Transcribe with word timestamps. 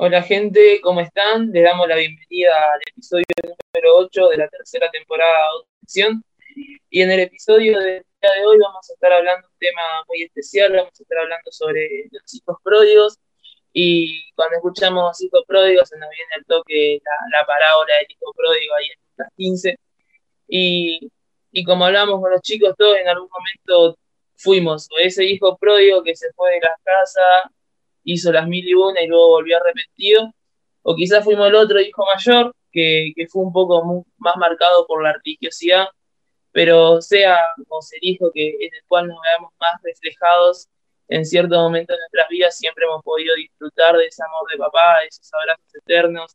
Hola 0.00 0.22
gente, 0.22 0.80
¿cómo 0.80 1.00
están? 1.00 1.50
Les 1.50 1.64
damos 1.64 1.88
la 1.88 1.96
bienvenida 1.96 2.52
al 2.72 2.80
episodio 2.88 3.24
número 3.42 3.96
8 3.96 4.28
de 4.28 4.36
la 4.36 4.48
tercera 4.48 4.88
temporada 4.92 5.32
de 5.32 5.66
Audición. 5.80 6.24
Y 6.88 7.02
en 7.02 7.10
el 7.10 7.18
episodio 7.18 7.80
del 7.80 8.04
día 8.22 8.30
de 8.38 8.46
hoy 8.46 8.58
vamos 8.58 8.88
a 8.88 8.92
estar 8.92 9.12
hablando 9.12 9.48
de 9.48 9.52
un 9.54 9.58
tema 9.58 9.82
muy 10.06 10.22
especial, 10.22 10.70
vamos 10.70 10.92
a 11.00 11.02
estar 11.02 11.18
hablando 11.18 11.50
sobre 11.50 12.08
los 12.12 12.32
hijos 12.32 12.56
pródigos. 12.62 13.18
Y 13.72 14.30
cuando 14.36 14.58
escuchamos 14.58 15.20
hijos 15.20 15.42
pródigos 15.48 15.88
se 15.88 15.98
nos 15.98 16.10
viene 16.10 16.30
al 16.36 16.44
toque 16.44 17.00
la, 17.32 17.44
parábola 17.44 17.94
del 17.96 18.06
hijo 18.08 18.32
pródigo 18.36 18.74
ahí 18.76 18.86
en 18.86 18.98
las 19.16 19.28
15. 19.36 19.78
Y, 20.46 21.10
y 21.50 21.64
como 21.64 21.86
hablamos 21.86 22.20
con 22.20 22.30
los 22.30 22.40
chicos, 22.42 22.72
todos 22.78 22.98
en 22.98 23.08
algún 23.08 23.28
momento 23.28 23.98
fuimos 24.36 24.86
o 24.92 24.98
ese 25.00 25.24
hijo 25.24 25.58
pródigo 25.58 26.04
que 26.04 26.14
se 26.14 26.32
fue 26.34 26.52
de 26.52 26.60
la 26.60 26.76
casa, 26.84 27.50
hizo 28.12 28.32
las 28.32 28.46
mil 28.48 28.66
y 28.66 28.74
una 28.74 29.00
y 29.02 29.06
luego 29.06 29.28
volvió 29.28 29.56
arrepentido, 29.58 30.32
o 30.82 30.94
quizás 30.96 31.24
fuimos 31.24 31.48
el 31.48 31.54
otro 31.54 31.80
hijo 31.80 32.04
mayor 32.06 32.54
que, 32.72 33.12
que 33.14 33.26
fue 33.28 33.42
un 33.42 33.52
poco 33.52 34.04
más 34.18 34.36
marcado 34.36 34.86
por 34.86 35.02
la 35.02 35.12
religiosidad, 35.12 35.86
pero 36.52 37.00
sea 37.00 37.38
como 37.56 37.82
ser 37.82 37.98
hijo 38.02 38.30
que, 38.32 38.48
en 38.48 38.74
el 38.74 38.82
cual 38.86 39.08
nos 39.08 39.18
veamos 39.20 39.52
más 39.60 39.80
reflejados 39.82 40.68
en 41.08 41.24
cierto 41.24 41.56
momento 41.60 41.94
de 41.94 42.00
nuestras 42.00 42.28
vidas, 42.28 42.56
siempre 42.56 42.84
hemos 42.84 43.02
podido 43.02 43.34
disfrutar 43.34 43.96
de 43.96 44.06
ese 44.06 44.22
amor 44.22 44.50
de 44.50 44.58
papá, 44.58 45.00
de 45.00 45.06
esos 45.08 45.32
abrazos 45.32 45.74
eternos, 45.74 46.34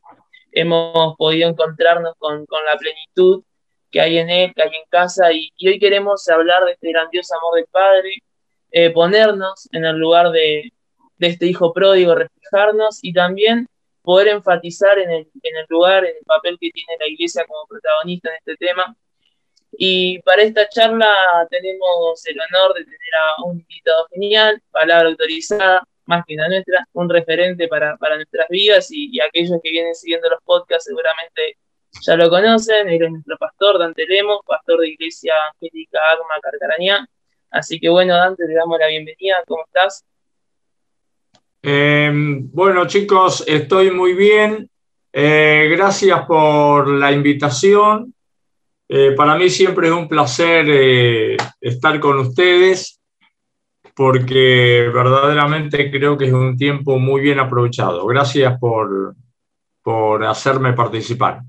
hemos 0.52 1.16
podido 1.16 1.48
encontrarnos 1.48 2.14
con, 2.18 2.44
con 2.46 2.64
la 2.64 2.76
plenitud 2.76 3.44
que 3.90 4.00
hay 4.00 4.18
en 4.18 4.28
él, 4.30 4.52
que 4.54 4.62
hay 4.62 4.70
en 4.70 4.84
casa, 4.88 5.32
y, 5.32 5.52
hoy 5.64 5.78
queremos 5.78 6.28
hablar 6.28 6.64
de 6.64 6.72
este 6.72 6.90
grandioso 6.90 7.36
amor 7.36 7.54
del 7.54 7.66
Padre, 7.70 8.10
eh, 8.72 8.90
ponernos 8.90 9.68
en 9.72 9.84
el 9.84 9.96
lugar 9.96 10.30
de, 10.32 10.72
de, 11.18 11.26
este 11.28 11.46
hijo 11.46 11.72
pródigo, 11.72 12.14
reflejarnos 12.14 12.98
y 13.02 13.12
también 13.12 13.66
poder 14.02 14.28
enfatizar 14.28 14.98
en 14.98 15.10
el, 15.10 15.30
en 15.42 15.56
el 15.56 15.66
lugar, 15.68 16.04
en 16.04 16.16
el 16.16 16.24
papel 16.24 16.58
que 16.60 16.70
tiene 16.70 16.96
la 17.00 17.08
iglesia 17.08 17.44
como 17.46 17.66
protagonista 17.66 18.30
en 18.30 18.36
este 18.36 18.56
tema. 18.56 18.96
Y 19.72 20.20
para 20.20 20.42
esta 20.42 20.68
charla 20.68 21.08
tenemos 21.50 22.24
el 22.26 22.36
honor 22.40 22.74
de 22.74 22.84
tener 22.84 23.14
a 23.38 23.44
un 23.44 23.58
invitado 23.60 24.06
genial, 24.12 24.62
palabra 24.70 25.08
autorizada, 25.08 25.82
más 26.06 26.24
que 26.26 26.36
la 26.36 26.48
nuestra, 26.48 26.86
un 26.92 27.08
referente 27.08 27.66
para, 27.66 27.96
para 27.96 28.16
nuestras 28.16 28.48
vidas 28.48 28.90
y, 28.90 29.08
y 29.10 29.20
aquellos 29.20 29.58
que 29.62 29.70
vienen 29.70 29.94
siguiendo 29.94 30.28
los 30.28 30.40
podcasts 30.44 30.84
seguramente 30.84 31.56
ya 32.02 32.16
lo 32.16 32.28
conocen, 32.28 32.88
él 32.88 33.02
es 33.02 33.10
nuestro 33.10 33.36
pastor, 33.38 33.78
Dante 33.78 34.04
Lemos, 34.06 34.40
pastor 34.46 34.80
de 34.80 34.88
Iglesia 34.88 35.34
Angélica 35.52 35.98
Agma 36.12 36.40
Carcarañá. 36.42 37.06
Así 37.50 37.78
que 37.78 37.88
bueno, 37.88 38.16
Dante, 38.16 38.46
le 38.46 38.54
damos 38.54 38.78
la 38.78 38.88
bienvenida. 38.88 39.42
¿Cómo 39.46 39.64
estás? 39.64 40.04
Eh, 41.66 42.10
bueno, 42.12 42.86
chicos, 42.86 43.42
estoy 43.46 43.90
muy 43.90 44.12
bien. 44.12 44.68
Eh, 45.10 45.68
gracias 45.70 46.26
por 46.26 46.88
la 46.88 47.10
invitación. 47.10 48.14
Eh, 48.86 49.12
para 49.16 49.36
mí 49.36 49.48
siempre 49.48 49.88
es 49.88 49.94
un 49.94 50.06
placer 50.06 51.38
estar 51.58 51.98
con 52.00 52.18
ustedes 52.18 53.00
porque 53.96 54.90
verdaderamente 54.92 55.90
creo 55.90 56.18
que 56.18 56.26
es 56.26 56.32
un 56.34 56.58
tiempo 56.58 56.98
muy 56.98 57.22
bien 57.22 57.38
aprovechado. 57.38 58.04
Gracias 58.06 58.58
por, 58.58 59.14
por 59.82 60.22
hacerme 60.24 60.74
participar. 60.74 61.40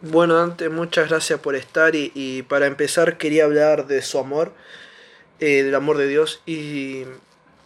Bueno, 0.00 0.34
Dante, 0.34 0.70
muchas 0.70 1.10
gracias 1.10 1.40
por 1.40 1.56
estar 1.56 1.94
y, 1.94 2.42
para 2.48 2.66
empezar 2.66 3.18
quería 3.18 3.44
hablar 3.44 3.86
de 3.86 4.00
su 4.00 4.18
amor, 4.18 4.54
eh, 5.40 5.62
del 5.62 5.74
amor 5.74 5.98
de 5.98 6.08
Dios 6.08 6.40
y 6.46 7.04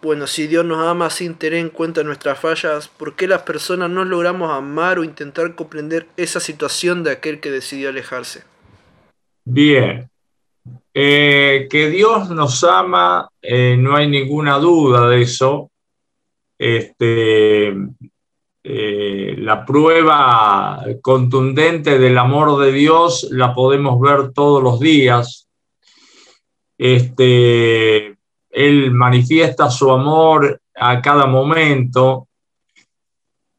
bueno, 0.03 0.27
si 0.27 0.47
Dios 0.47 0.65
nos 0.65 0.87
ama 0.87 1.11
sin 1.11 1.35
tener 1.35 1.59
en 1.59 1.69
cuenta 1.69 2.03
nuestras 2.03 2.39
fallas, 2.39 2.89
¿por 2.89 3.17
qué 3.17 3.27
las 3.27 3.43
personas 3.43 3.91
no 3.91 4.05
logramos 4.05 4.51
amar 4.51 4.99
o 4.99 5.05
intentar 5.05 5.55
comprender 5.55 6.07
esa 6.17 6.41
situación 6.41 7.05
de 7.05 7.13
aquel 7.13 7.41
que 7.41 7.51
decidió 7.51 7.91
alejarse? 7.91 8.45
Bien, 9.45 10.09
eh, 10.95 11.69
que 11.71 11.91
Dios 11.91 12.31
nos 12.31 12.65
ama, 12.65 13.29
eh, 13.43 13.77
no 13.79 13.97
hay 13.97 14.09
ninguna 14.09 14.59
duda 14.59 15.09
de 15.09 15.23
eso. 15.23 15.71
Este, 16.59 17.75
eh, 18.63 19.35
la 19.39 19.65
prueba 19.65 20.85
contundente 21.01 21.99
del 21.99 22.19
amor 22.19 22.63
de 22.63 22.73
Dios 22.73 23.29
la 23.31 23.55
podemos 23.55 24.01
ver 24.01 24.33
todos 24.33 24.63
los 24.63 24.81
días. 24.81 25.49
Este, 26.77 28.17
él 28.51 28.91
manifiesta 28.93 29.71
su 29.71 29.91
amor 29.91 30.61
a 30.75 31.01
cada 31.01 31.27
momento. 31.27 32.29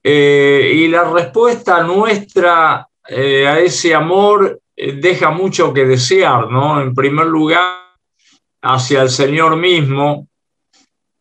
Eh, 0.04 0.72
y 0.76 0.88
la 0.88 1.04
respuesta 1.12 1.84
nuestra 1.84 2.88
eh, 3.08 3.48
a 3.48 3.60
ese 3.60 3.94
amor 3.94 4.60
deja 4.76 5.30
mucho 5.30 5.74
que 5.74 5.86
desear, 5.86 6.50
¿no? 6.50 6.82
En 6.82 6.96
primer 6.96 7.28
lugar, 7.28 7.82
hacia 8.62 9.02
el 9.02 9.10
Señor 9.10 9.56
mismo, 9.58 10.28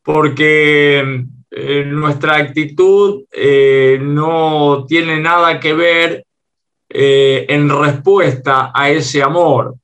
porque 0.02 1.24
eh, 1.50 1.84
nuestra 1.84 2.36
actitud 2.36 3.24
eh, 3.32 3.98
no 4.00 4.84
tiene 4.86 5.20
nada 5.20 5.58
que 5.58 5.74
ver 5.74 6.24
eh, 6.88 7.46
en 7.48 7.68
respuesta 7.68 8.70
a 8.74 8.90
ese 8.90 9.22
amor. 9.22 9.74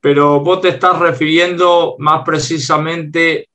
Pero 0.00 0.40
vos 0.40 0.60
te 0.60 0.68
estás 0.68 0.98
refiriendo 0.98 1.96
más 1.98 2.22
precisamente 2.24 3.48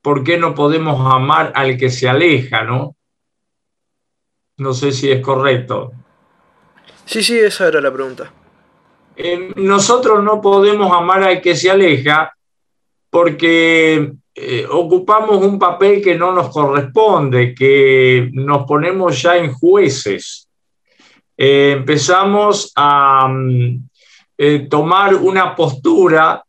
por 0.00 0.24
qué 0.24 0.38
no 0.38 0.54
podemos 0.54 1.00
amar 1.12 1.52
al 1.54 1.76
que 1.76 1.90
se 1.90 2.08
aleja, 2.08 2.64
¿no? 2.64 2.96
No 4.56 4.72
sé 4.72 4.92
si 4.92 5.10
es 5.10 5.20
correcto. 5.20 5.92
Sí, 7.04 7.22
sí, 7.22 7.38
esa 7.38 7.68
era 7.68 7.80
la 7.80 7.92
pregunta. 7.92 8.32
nosotros 9.56 10.24
no 10.24 10.40
podemos 10.40 10.90
amar 10.92 11.22
al 11.22 11.40
que 11.40 11.54
se 11.54 11.70
aleja 11.70 12.34
porque 13.10 14.12
eh, 14.34 14.66
ocupamos 14.70 15.44
un 15.44 15.58
papel 15.58 16.00
que 16.02 16.14
no 16.14 16.32
nos 16.32 16.48
corresponde, 16.48 17.54
que 17.54 18.30
nos 18.32 18.64
ponemos 18.66 19.20
ya 19.20 19.36
en 19.36 19.52
jueces. 19.52 20.48
Eh, 21.36 21.74
empezamos 21.76 22.72
a 22.74 23.28
mm, 23.28 23.88
eh, 24.36 24.66
tomar 24.68 25.14
una 25.14 25.54
postura 25.54 26.44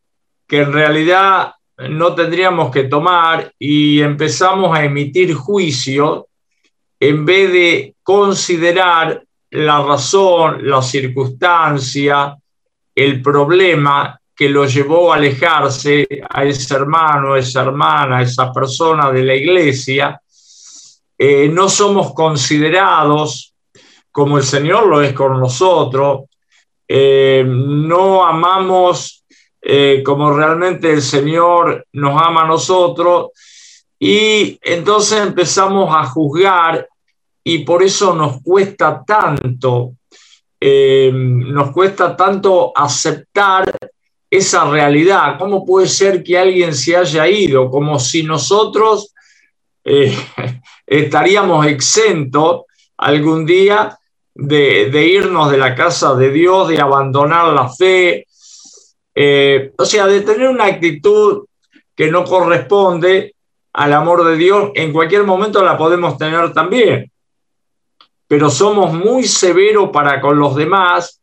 que 0.48 0.62
en 0.62 0.74
realidad 0.74 1.54
no 1.90 2.14
tendríamos 2.14 2.72
que 2.72 2.84
tomar 2.84 3.52
y 3.58 4.02
empezamos 4.02 4.78
a 4.78 4.84
emitir 4.84 5.34
juicio 5.34 6.28
en 7.00 7.26
vez 7.26 7.52
de 7.52 7.96
considerar 8.04 9.24
la 9.52 9.84
razón, 9.84 10.68
la 10.68 10.82
circunstancia, 10.82 12.36
el 12.96 13.22
problema 13.22 14.20
que 14.36 14.50
lo 14.50 14.66
llevó 14.66 15.12
a 15.12 15.18
alejarse 15.18 16.08
a 16.30 16.44
ese 16.44 16.74
hermano, 16.74 17.34
a 17.34 17.40
esa 17.40 17.62
hermana, 17.62 18.18
a 18.18 18.22
esa 18.22 18.52
persona 18.52 19.12
de 19.12 19.24
la 19.24 19.36
iglesia, 19.36 20.20
eh, 21.18 21.50
no 21.50 21.70
somos 21.70 22.14
considerados 22.14 23.54
como 24.12 24.38
el 24.38 24.44
Señor 24.44 24.88
lo 24.88 25.02
es 25.02 25.14
con 25.14 25.40
nosotros, 25.40 26.26
eh, 26.88 27.44
no 27.46 28.24
amamos 28.26 29.24
eh, 29.62 30.02
como 30.06 30.34
realmente 30.34 30.92
el 30.92 31.02
Señor 31.02 31.86
nos 31.94 32.22
ama 32.22 32.44
a 32.44 32.48
nosotros 32.48 33.32
y 34.00 34.60
entonces 34.62 35.22
empezamos 35.22 35.94
a 35.96 36.04
juzgar 36.06 36.88
y 37.44 37.60
por 37.60 37.84
eso 37.84 38.14
nos 38.14 38.42
cuesta 38.42 39.04
tanto, 39.06 39.94
nos 40.62 41.72
cuesta 41.72 42.16
tanto 42.16 42.72
aceptar 42.74 43.66
esa 44.34 44.66
realidad. 44.66 45.38
¿Cómo 45.38 45.64
puede 45.64 45.88
ser 45.88 46.24
que 46.24 46.38
alguien 46.38 46.74
se 46.74 46.98
haya 46.98 47.28
ido? 47.28 47.70
Como 47.70 48.00
si 48.00 48.24
nosotros 48.24 49.14
eh, 49.84 50.16
estaríamos 50.88 51.68
exentos 51.68 52.62
algún 52.98 53.46
día 53.46 53.96
de, 54.36 55.08
irnos 55.08 55.52
de 55.52 55.58
la 55.58 55.76
casa 55.76 56.16
de 56.16 56.32
Dios, 56.32 56.68
de 56.68 56.80
abandonar 56.80 57.54
la 57.54 57.70
fe, 57.70 58.26
eh, 59.16 59.72
o 59.78 59.86
sea, 59.86 60.08
de 60.08 60.22
tener 60.22 60.50
una 60.50 60.66
actitud 60.66 61.46
que 61.96 62.10
no 62.10 62.24
corresponde 62.24 63.36
al 63.74 63.94
amor 63.94 64.24
de 64.26 64.38
Dios, 64.38 64.72
en 64.76 64.92
cualquier 64.92 65.24
momento 65.24 65.64
la 65.64 65.78
podemos 65.78 66.18
tener 66.18 66.54
también, 66.54 67.12
pero 68.28 68.50
somos 68.50 68.94
muy 68.94 69.24
severos 69.24 69.90
para 69.90 70.22
con 70.22 70.40
los 70.40 70.56
demás 70.56 71.22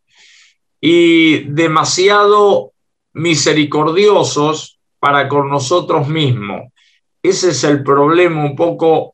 y 0.80 1.44
demasiado 1.52 2.72
misericordiosos 3.12 4.78
para 4.98 5.28
con 5.28 5.48
nosotros 5.48 6.08
mismos. 6.08 6.72
Ese 7.22 7.50
es 7.50 7.64
el 7.64 7.82
problema 7.82 8.44
un 8.44 8.56
poco, 8.56 9.12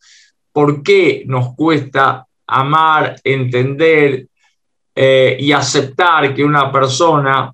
¿por 0.53 0.83
qué 0.83 1.25
nos 1.27 1.55
cuesta 1.55 2.26
amar, 2.47 3.17
entender 3.25 4.27
eh, 4.95 5.37
y 5.39 5.53
aceptar 5.53 6.35
que 6.35 6.45
una 6.45 6.71
persona 6.71 7.53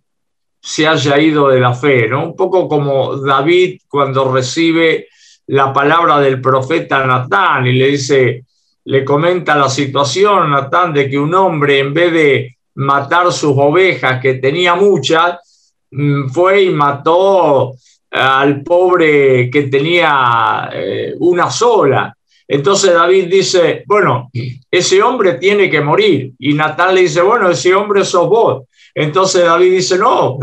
se 0.61 0.87
haya 0.87 1.19
ido 1.19 1.49
de 1.49 1.61
la 1.61 1.75
fe? 1.75 2.09
¿no? 2.09 2.25
Un 2.25 2.37
poco 2.37 2.69
como 2.69 3.17
David 3.17 3.81
cuando 3.89 4.33
recibe 4.33 5.09
la 5.47 5.73
palabra 5.73 6.21
del 6.21 6.41
profeta 6.41 7.05
Natán 7.05 7.67
y 7.67 7.73
le 7.73 7.89
dice, 7.89 8.45
le 8.85 9.05
comenta 9.05 9.57
la 9.57 9.69
situación, 9.69 10.51
Natán, 10.51 10.93
de 10.93 11.09
que 11.09 11.19
un 11.19 11.35
hombre 11.35 11.79
en 11.79 11.95
vez 11.95 12.13
de 12.13 12.57
matar 12.75 13.33
sus 13.33 13.55
ovejas, 13.57 14.21
que 14.21 14.35
tenía 14.35 14.75
muchas, 14.75 15.75
mm, 15.91 16.29
fue 16.29 16.65
y 16.65 16.71
mató 16.71 17.75
al 18.11 18.63
pobre 18.63 19.51
que 19.51 19.63
tenía 19.65 20.69
eh, 20.73 21.15
una 21.19 21.51
sola. 21.51 22.15
Entonces 22.55 22.93
David 22.93 23.29
dice, 23.29 23.83
bueno, 23.87 24.31
ese 24.71 25.03
hombre 25.03 25.39
tiene 25.39 25.71
que 25.71 25.81
morir. 25.81 26.35
Y 26.39 26.53
Natán 26.53 26.95
le 26.95 27.01
dice, 27.01 27.23
bueno, 27.23 27.49
ese 27.49 27.75
hombre 27.75 28.05
sos 28.05 28.29
vos. 28.29 28.65
Entonces 28.95 29.43
David 29.43 29.73
dice, 29.73 29.97
no, 29.97 30.39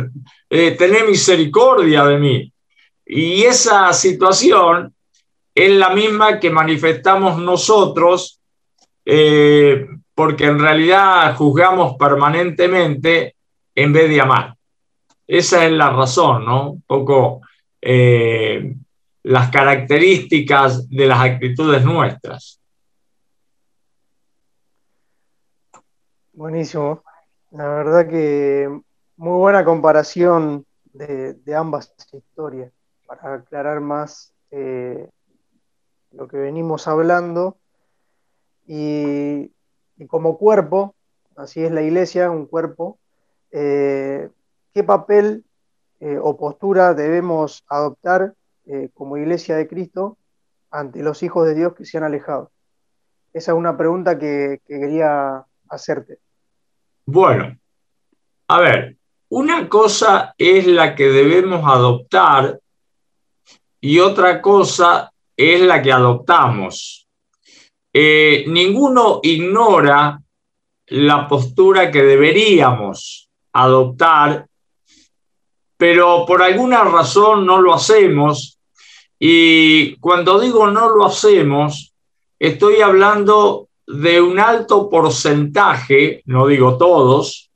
eh, 0.49 0.71
tené 0.71 1.03
misericordia 1.03 2.05
de 2.05 2.17
mí. 2.17 2.51
Y 3.05 3.43
esa 3.43 3.93
situación 3.93 4.91
es 5.53 5.69
la 5.69 5.91
misma 5.91 6.39
que 6.39 6.49
manifestamos 6.49 7.37
nosotros, 7.37 8.39
eh, 9.05 9.85
porque 10.15 10.45
en 10.45 10.57
realidad 10.57 11.35
juzgamos 11.35 11.95
permanentemente 11.95 13.35
en 13.75 13.93
vez 13.93 14.09
de 14.09 14.19
amar. 14.19 14.55
Esa 15.27 15.63
es 15.63 15.71
la 15.73 15.91
razón, 15.91 16.43
¿no? 16.43 16.71
Un 16.71 16.81
poco 16.87 17.41
eh, 17.79 18.73
las 19.23 19.49
características 19.51 20.89
de 20.89 21.05
las 21.05 21.19
actitudes 21.19 21.83
nuestras. 21.83 22.59
Buenísimo. 26.33 27.03
La 27.51 27.67
verdad 27.67 28.07
que 28.07 28.81
muy 29.17 29.37
buena 29.37 29.65
comparación 29.65 30.65
de, 30.93 31.35
ambas 31.55 31.93
historias 32.13 32.71
para 33.05 33.33
aclarar 33.33 33.81
más 33.81 34.33
eh, 34.51 35.09
lo 36.11 36.27
que 36.27 36.37
venimos 36.37 36.87
hablando. 36.87 37.57
Y, 38.67 39.51
como 40.07 40.37
cuerpo, 40.37 40.95
así 41.35 41.61
es 41.63 41.71
la 41.71 41.81
iglesia, 41.81 42.31
un 42.31 42.45
cuerpo, 42.45 42.97
eh, 43.51 44.29
¿qué 44.73 44.83
papel 44.83 45.43
eh, 45.99 46.17
o 46.21 46.37
postura 46.37 46.93
debemos 46.93 47.65
adoptar 47.67 48.33
eh, 48.71 48.89
como 48.93 49.17
iglesia 49.17 49.55
de 49.55 49.67
Cristo 49.67 50.19
ante 50.69 51.01
los 51.01 51.23
hijos 51.23 51.47
de 51.47 51.55
Dios 51.55 51.73
que 51.75 51.85
se 51.85 51.97
han 51.97 52.03
alejado? 52.03 52.51
Esa 53.33 53.51
es 53.51 53.57
una 53.57 53.75
pregunta 53.75 54.19
que, 54.19 54.61
quería 54.67 55.43
hacerte. 55.69 56.19
Bueno, 57.05 57.57
a 58.47 58.59
ver, 58.59 58.97
una 59.29 59.67
cosa 59.67 60.35
es 60.37 60.67
la 60.67 60.93
que 60.93 61.09
debemos 61.09 61.63
adoptar 61.65 62.59
y 63.81 63.99
otra 63.99 64.39
cosa 64.39 65.11
es 65.35 65.61
la 65.61 65.81
que 65.81 65.91
adoptamos. 65.91 67.07
Eh, 67.91 68.45
ninguno 68.47 69.19
ignora 69.23 70.21
la 70.87 71.27
postura 71.27 71.89
que 71.89 72.03
deberíamos 72.03 73.31
adoptar 73.53 74.47
pero 75.79 76.25
por 76.27 76.43
alguna 76.43 76.83
razón 76.83 77.45
no 77.45 77.61
lo 77.61 77.73
hacemos. 77.73 78.58
Y 79.19 79.97
cuando 79.97 80.39
digo 80.39 80.67
no 80.67 80.89
lo 80.89 81.05
hacemos, 81.05 81.93
estoy 82.39 82.79
hablando 82.79 83.67
de 83.85 84.21
un 84.21 84.39
alto 84.39 84.89
porcentaje, 84.89 86.23
no 86.25 86.47
digo 86.47 86.77
todos, 86.77 87.49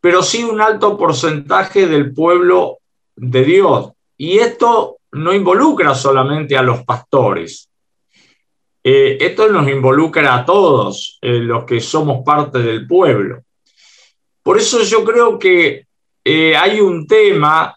pero 0.00 0.22
sí 0.22 0.42
un 0.42 0.60
alto 0.60 0.98
porcentaje 0.98 1.86
del 1.86 2.12
pueblo 2.12 2.78
de 3.14 3.44
Dios. 3.44 3.92
Y 4.16 4.38
esto 4.38 4.96
no 5.12 5.32
involucra 5.32 5.94
solamente 5.94 6.56
a 6.56 6.62
los 6.62 6.84
pastores. 6.84 7.68
Eh, 8.82 9.18
esto 9.20 9.48
nos 9.48 9.68
involucra 9.68 10.34
a 10.34 10.44
todos 10.44 11.18
eh, 11.20 11.38
los 11.40 11.64
que 11.64 11.80
somos 11.80 12.24
parte 12.24 12.60
del 12.60 12.86
pueblo. 12.86 13.42
Por 14.42 14.58
eso 14.58 14.82
yo 14.82 15.04
creo 15.04 15.38
que 15.38 15.86
eh, 16.24 16.56
hay 16.56 16.80
un 16.80 17.06
tema 17.06 17.76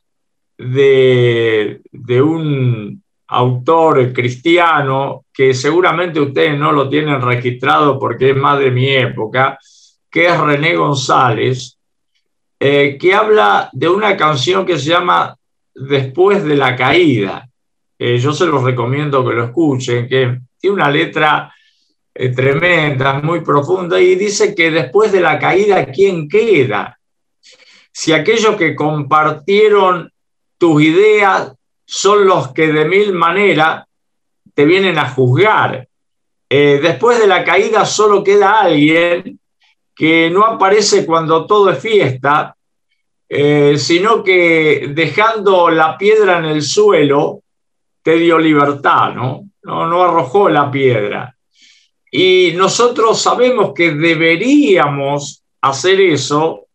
de, 0.59 1.81
un 2.21 3.01
autor 3.27 4.11
cristiano 4.13 5.25
que 5.31 5.53
seguramente 5.53 6.19
ustedes 6.19 6.57
no 6.57 6.71
lo 6.71 6.89
tienen 6.89 7.21
registrado 7.21 7.97
porque 7.97 8.31
es 8.31 8.35
más 8.35 8.59
de 8.59 8.71
mi 8.71 8.89
época, 8.89 9.57
que 10.09 10.27
es 10.27 10.39
René 10.39 10.75
González, 10.75 11.77
eh, 12.59 12.97
que 12.99 13.13
habla 13.13 13.69
de 13.71 13.87
una 13.87 14.17
canción 14.17 14.65
que 14.65 14.77
se 14.77 14.89
llama 14.89 15.35
Después 15.73 16.43
de 16.43 16.57
la 16.57 16.75
caída. 16.75 17.47
Eh, 17.97 18.17
yo 18.17 18.33
se 18.33 18.45
los 18.45 18.63
recomiendo 18.63 19.25
que 19.25 19.33
lo 19.33 19.45
escuchen, 19.45 20.09
que 20.09 20.39
tiene 20.59 20.75
una 20.75 20.91
letra 20.91 21.53
tremenda, 22.13 23.21
muy 23.21 23.41
profunda, 23.41 23.97
y 23.97 24.15
dice 24.15 24.53
que 24.53 24.71
después 24.71 25.11
de 25.11 25.21
la 25.21 25.39
caída, 25.39 25.85
¿quién 25.85 26.27
queda? 26.27 26.99
si 27.99 28.13
aquellos 28.13 28.55
que 28.55 28.75
compartieron 28.75 30.09
tus 30.59 30.83
ideas 30.83 31.53
son 31.85 32.27
los 32.27 32.49
que 32.49 32.67
de 32.67 32.85
mil 32.85 33.13
maneras 33.13 33.85
te 34.53 34.65
vienen 34.65 34.99
a 34.99 35.09
juzgar. 35.09 35.87
Eh, 36.47 36.79
después 36.81 37.17
de 37.17 37.27
la 37.27 37.43
caída 37.43 37.85
solo 37.85 38.23
queda 38.23 38.59
alguien 38.59 39.39
que 39.95 40.29
no 40.29 40.45
aparece 40.45 41.05
cuando 41.05 41.45
todo 41.47 41.71
es 41.71 41.79
fiesta, 41.79 42.55
eh, 43.27 43.75
sino 43.77 44.23
que 44.23 44.91
dejando 44.93 45.69
la 45.69 45.97
piedra 45.97 46.39
en 46.39 46.45
el 46.45 46.61
suelo 46.61 47.41
te 48.01 48.15
dio 48.15 48.37
libertad, 48.37 49.13
¿no? 49.13 49.49
No, 49.63 49.87
no 49.87 50.03
arrojó 50.03 50.49
la 50.49 50.69
piedra. 50.69 51.35
Y 52.11 52.53
nosotros 52.55 53.21
sabemos 53.21 53.73
que 53.73 53.91
deberíamos 53.91 55.43
hacer 55.61 56.01
eso 56.01 56.65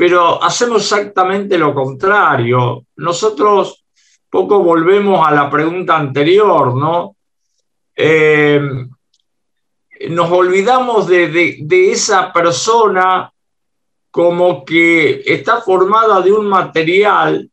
pero 0.00 0.42
hacemos 0.42 0.80
exactamente 0.80 1.58
lo 1.58 1.74
contrario. 1.74 2.86
Nosotros 2.96 3.84
poco 4.30 4.60
volvemos 4.60 5.28
a 5.28 5.30
la 5.30 5.50
pregunta 5.50 5.98
anterior, 5.98 6.74
¿no? 6.74 7.16
Eh, 7.94 8.62
nos 10.08 10.30
olvidamos 10.30 11.06
de, 11.06 11.58
de, 11.60 11.92
esa 11.92 12.32
persona 12.32 13.30
como 14.10 14.64
que 14.64 15.22
está 15.26 15.60
formada 15.60 16.22
de 16.22 16.32
un 16.32 16.46
material 16.46 17.50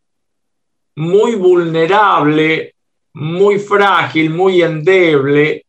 muy 0.96 1.36
vulnerable, 1.36 2.76
muy 3.12 3.60
frágil, 3.60 4.30
muy 4.30 4.62
endeble, 4.62 5.66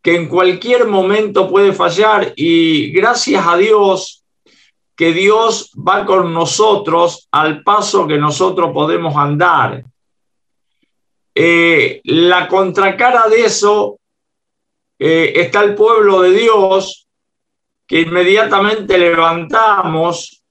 que 0.00 0.14
en 0.14 0.28
cualquier 0.28 0.86
momento 0.86 1.50
puede 1.50 1.72
fallar 1.72 2.32
y 2.36 2.92
gracias 2.92 3.44
a 3.44 3.56
Dios 3.56 4.19
que 5.00 5.14
Dios 5.14 5.72
va 5.76 6.04
con 6.04 6.34
nosotros 6.34 7.26
al 7.30 7.62
paso 7.62 8.06
que 8.06 8.18
nosotros 8.18 8.70
podemos 8.70 9.16
andar. 9.16 9.82
Eh, 11.34 12.02
la 12.04 12.46
contracara 12.46 13.26
de 13.28 13.46
eso 13.46 13.98
eh, 14.98 15.32
está 15.36 15.64
el 15.64 15.74
pueblo 15.74 16.20
de 16.20 16.32
Dios, 16.32 17.08
que 17.86 18.02
inmediatamente 18.02 18.98
levantamos 18.98 20.42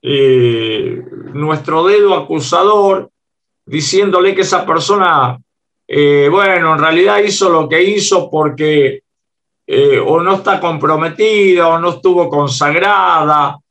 eh, 0.00 0.98
nuestro 1.34 1.84
dedo 1.84 2.14
acusador, 2.14 3.10
diciéndole 3.66 4.34
que 4.34 4.40
esa 4.40 4.64
persona, 4.64 5.38
bueno, 5.86 6.72
en 6.72 6.78
realidad 6.78 7.18
hizo 7.18 7.50
lo 7.50 7.68
que 7.68 7.82
hizo 7.82 8.30
porque 8.30 9.02
o 10.06 10.22
no 10.22 10.36
está 10.36 10.58
comprometida 10.58 11.68
o 11.68 11.78
no 11.78 11.90
estuvo 11.90 12.30
consagrada 12.30 13.61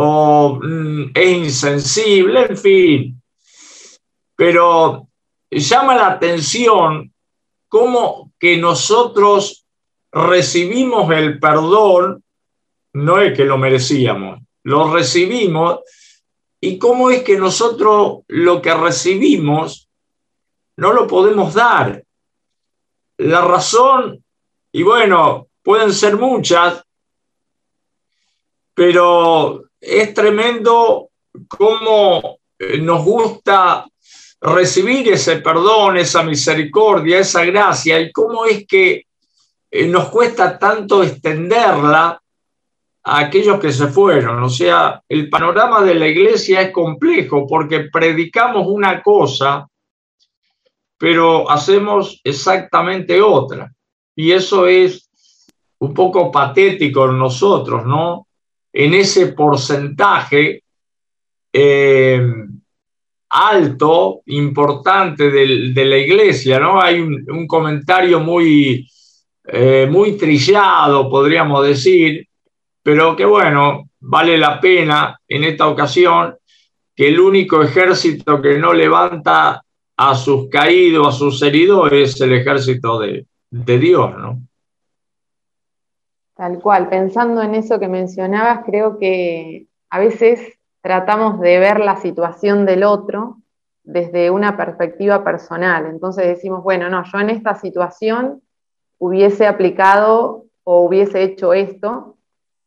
o 0.00 0.60
mm, 0.62 1.10
es 1.12 1.36
insensible, 1.36 2.46
en 2.46 2.56
fin. 2.56 3.22
Pero 4.36 5.08
llama 5.50 5.96
la 5.96 6.06
atención 6.12 7.12
cómo 7.68 8.32
que 8.38 8.58
nosotros 8.58 9.66
recibimos 10.12 11.10
el 11.10 11.40
perdón, 11.40 12.22
no 12.92 13.18
es 13.18 13.36
que 13.36 13.44
lo 13.44 13.58
merecíamos, 13.58 14.38
lo 14.62 14.92
recibimos, 14.92 15.80
y 16.60 16.78
cómo 16.78 17.10
es 17.10 17.24
que 17.24 17.36
nosotros 17.36 18.20
lo 18.28 18.62
que 18.62 18.74
recibimos 18.74 19.88
no 20.76 20.92
lo 20.92 21.08
podemos 21.08 21.54
dar. 21.54 22.04
La 23.16 23.40
razón, 23.40 24.24
y 24.70 24.84
bueno, 24.84 25.48
pueden 25.64 25.92
ser 25.92 26.16
muchas, 26.16 26.84
pero 28.74 29.67
es 29.80 30.14
tremendo 30.14 31.10
cómo 31.46 32.38
eh, 32.58 32.78
nos 32.78 33.04
gusta 33.04 33.86
recibir 34.40 35.08
ese 35.08 35.36
perdón, 35.38 35.96
esa 35.96 36.22
misericordia, 36.22 37.18
esa 37.18 37.44
gracia, 37.44 38.00
y 38.00 38.12
cómo 38.12 38.44
es 38.44 38.66
que 38.66 39.06
eh, 39.70 39.86
nos 39.86 40.08
cuesta 40.08 40.58
tanto 40.58 41.02
extenderla 41.02 42.20
a 43.04 43.18
aquellos 43.18 43.60
que 43.60 43.72
se 43.72 43.88
fueron. 43.88 44.42
O 44.42 44.48
sea, 44.48 45.02
el 45.08 45.28
panorama 45.28 45.82
de 45.82 45.94
la 45.94 46.06
iglesia 46.06 46.62
es 46.62 46.72
complejo 46.72 47.46
porque 47.46 47.88
predicamos 47.92 48.66
una 48.66 49.02
cosa, 49.02 49.68
pero 50.96 51.50
hacemos 51.50 52.20
exactamente 52.24 53.20
otra. 53.20 53.72
y 54.16 54.32
eso 54.32 54.66
es 54.66 55.08
un 55.78 55.94
poco 55.94 56.30
patético 56.32 57.04
en 57.06 57.18
nosotros, 57.18 57.86
¿no? 57.86 58.27
En 58.72 58.94
ese 58.94 59.28
porcentaje 59.28 60.62
eh, 61.52 62.20
alto, 63.30 64.22
importante 64.26 65.30
de, 65.30 65.84
la 65.84 65.96
iglesia, 65.96 66.58
¿no? 66.58 66.80
Hay 66.80 67.00
un, 67.00 67.46
comentario 67.46 68.20
muy, 68.20 68.88
eh, 69.44 69.86
muy 69.90 70.16
trillado, 70.16 71.10
podríamos 71.10 71.66
decir, 71.66 72.26
pero 72.82 73.14
que 73.16 73.24
bueno, 73.24 73.90
vale 74.00 74.38
la 74.38 74.60
pena 74.60 75.18
en 75.26 75.44
esta 75.44 75.68
ocasión 75.68 76.36
que 76.94 77.08
el 77.08 77.20
único 77.20 77.62
ejército 77.62 78.40
que 78.40 78.58
no 78.58 78.72
levanta 78.72 79.62
a 79.96 80.14
sus 80.14 80.48
caídos, 80.48 81.08
a 81.08 81.18
sus 81.18 81.42
heridos, 81.42 81.92
es 81.92 82.20
el 82.20 82.32
ejército 82.32 82.98
de, 82.98 83.26
de 83.50 83.78
Dios, 83.78 84.16
¿no? 84.16 84.40
Tal 86.38 86.60
cual, 86.60 86.88
pensando 86.88 87.42
en 87.42 87.56
eso 87.56 87.80
que 87.80 87.88
mencionabas, 87.88 88.60
creo 88.64 88.96
que 88.96 89.66
a 89.90 89.98
veces 89.98 90.38
tratamos 90.80 91.40
de 91.40 91.58
ver 91.58 91.80
la 91.80 91.96
situación 91.96 92.64
del 92.64 92.84
otro 92.84 93.38
desde 93.82 94.30
una 94.30 94.56
perspectiva 94.56 95.24
personal. 95.24 95.86
Entonces 95.86 96.28
decimos, 96.28 96.62
bueno, 96.62 96.88
no, 96.90 97.02
yo 97.02 97.18
en 97.18 97.30
esta 97.30 97.56
situación 97.56 98.40
hubiese 98.98 99.48
aplicado 99.48 100.44
o 100.62 100.82
hubiese 100.82 101.24
hecho 101.24 101.54
esto 101.54 102.16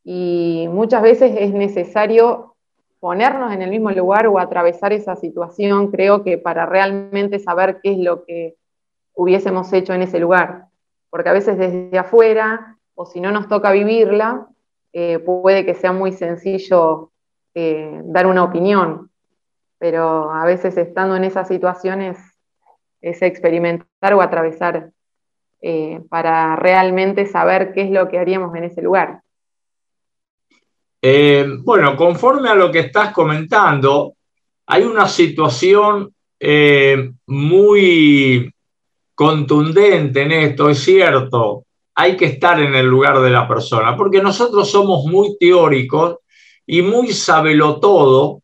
y 0.03 0.67
muchas 0.69 1.01
veces 1.01 1.33
es 1.39 1.53
necesario 1.53 2.57
ponernos 2.99 3.53
en 3.53 3.61
el 3.61 3.69
mismo 3.69 3.89
lugar 3.91 4.27
o 4.27 4.37
atravesar 4.37 4.91
esa 4.91 5.15
situación, 5.15 5.91
creo 5.91 6.25
que 6.25 6.37
para 6.37 6.65
realmente 6.65 7.39
saber 7.39 7.79
qué 7.81 7.93
es 7.93 7.99
lo 7.99 8.25
que 8.25 8.57
hubiésemos 9.13 9.71
hecho 9.71 9.93
en 9.93 10.01
ese 10.01 10.19
lugar. 10.19 10.65
Porque 11.09 11.29
a 11.29 11.33
veces 11.33 11.57
desde 11.57 11.97
afuera, 11.97 12.77
o 13.01 13.05
si 13.07 13.19
no 13.19 13.31
nos 13.31 13.47
toca 13.47 13.71
vivirla, 13.71 14.47
eh, 14.93 15.17
puede 15.19 15.65
que 15.65 15.73
sea 15.73 15.91
muy 15.91 16.11
sencillo 16.11 17.11
eh, 17.55 17.99
dar 18.03 18.27
una 18.27 18.43
opinión, 18.43 19.09
pero 19.79 20.31
a 20.31 20.45
veces 20.45 20.77
estando 20.77 21.15
en 21.15 21.23
esas 21.23 21.47
situaciones 21.47 22.19
es 23.01 23.21
experimentar 23.23 24.13
o 24.13 24.21
atravesar 24.21 24.91
eh, 25.61 26.01
para 26.09 26.55
realmente 26.55 27.25
saber 27.25 27.73
qué 27.73 27.81
es 27.81 27.89
lo 27.91 28.07
que 28.07 28.19
haríamos 28.19 28.55
en 28.55 28.65
ese 28.65 28.81
lugar. 28.81 29.21
Bueno, 31.63 31.97
conforme 31.97 32.49
a 32.49 32.55
lo 32.55 32.71
que 32.71 32.81
estás 32.81 33.11
comentando, 33.11 34.13
hay 34.67 34.83
una 34.83 35.07
situación 35.07 36.13
muy 37.25 38.53
contundente 39.15 40.21
en 40.21 40.31
esto, 40.31 40.69
es 40.69 40.79
cierto, 40.79 41.65
hay 42.01 42.17
que 42.17 42.25
estar 42.25 42.59
en 42.59 42.73
el 42.73 42.87
lugar 42.87 43.21
de 43.21 43.29
la 43.29 43.47
persona, 43.47 43.95
porque 43.95 44.23
nosotros 44.23 44.71
somos 44.71 45.05
muy 45.05 45.37
teóricos 45.37 46.17
y 46.65 46.81
muy 46.81 47.13
todo, 47.79 48.41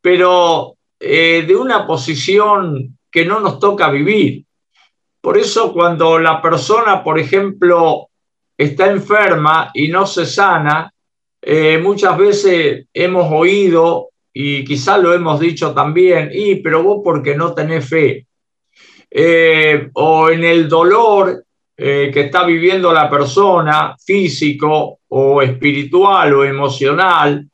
pero 0.00 0.74
eh, 0.98 1.44
de 1.46 1.54
una 1.54 1.86
posición 1.86 2.98
que 3.12 3.24
no 3.24 3.38
nos 3.38 3.60
toca 3.60 3.90
vivir. 3.90 4.44
Por 5.20 5.38
eso 5.38 5.72
cuando 5.72 6.18
la 6.18 6.42
persona, 6.42 7.04
por 7.04 7.16
ejemplo, 7.16 8.08
está 8.58 8.90
enferma 8.90 9.70
y 9.72 9.86
no 9.86 10.04
se 10.04 10.26
sana, 10.26 10.92
eh, 11.40 11.78
muchas 11.78 12.18
veces 12.18 12.86
hemos 12.92 13.30
oído 13.30 14.08
y 14.32 14.64
quizás 14.64 15.00
lo 15.00 15.14
hemos 15.14 15.38
dicho 15.38 15.72
también, 15.72 16.30
y 16.32 16.56
pero 16.56 16.82
vos 16.82 17.02
porque 17.04 17.36
no 17.36 17.54
tenés 17.54 17.88
fe. 17.88 18.26
Eh, 19.08 19.90
o 19.92 20.28
en 20.28 20.42
el 20.42 20.68
dolor 20.68 21.44
que 21.76 22.20
está 22.20 22.44
viviendo 22.44 22.92
la 22.92 23.10
persona, 23.10 23.96
físico, 23.98 25.00
o 25.08 25.42
espiritual 25.42 26.34
o 26.34 26.44
emocional, 26.44 27.48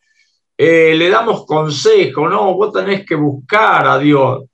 eh, 0.57 0.95
le 0.95 1.09
damos 1.09 1.47
consejo, 1.47 2.29
no, 2.29 2.55
vos 2.55 2.73
tenés 2.73 3.07
que 3.07 3.15
buscar 3.15 3.87
a 3.87 3.99
Dios, 3.99 4.45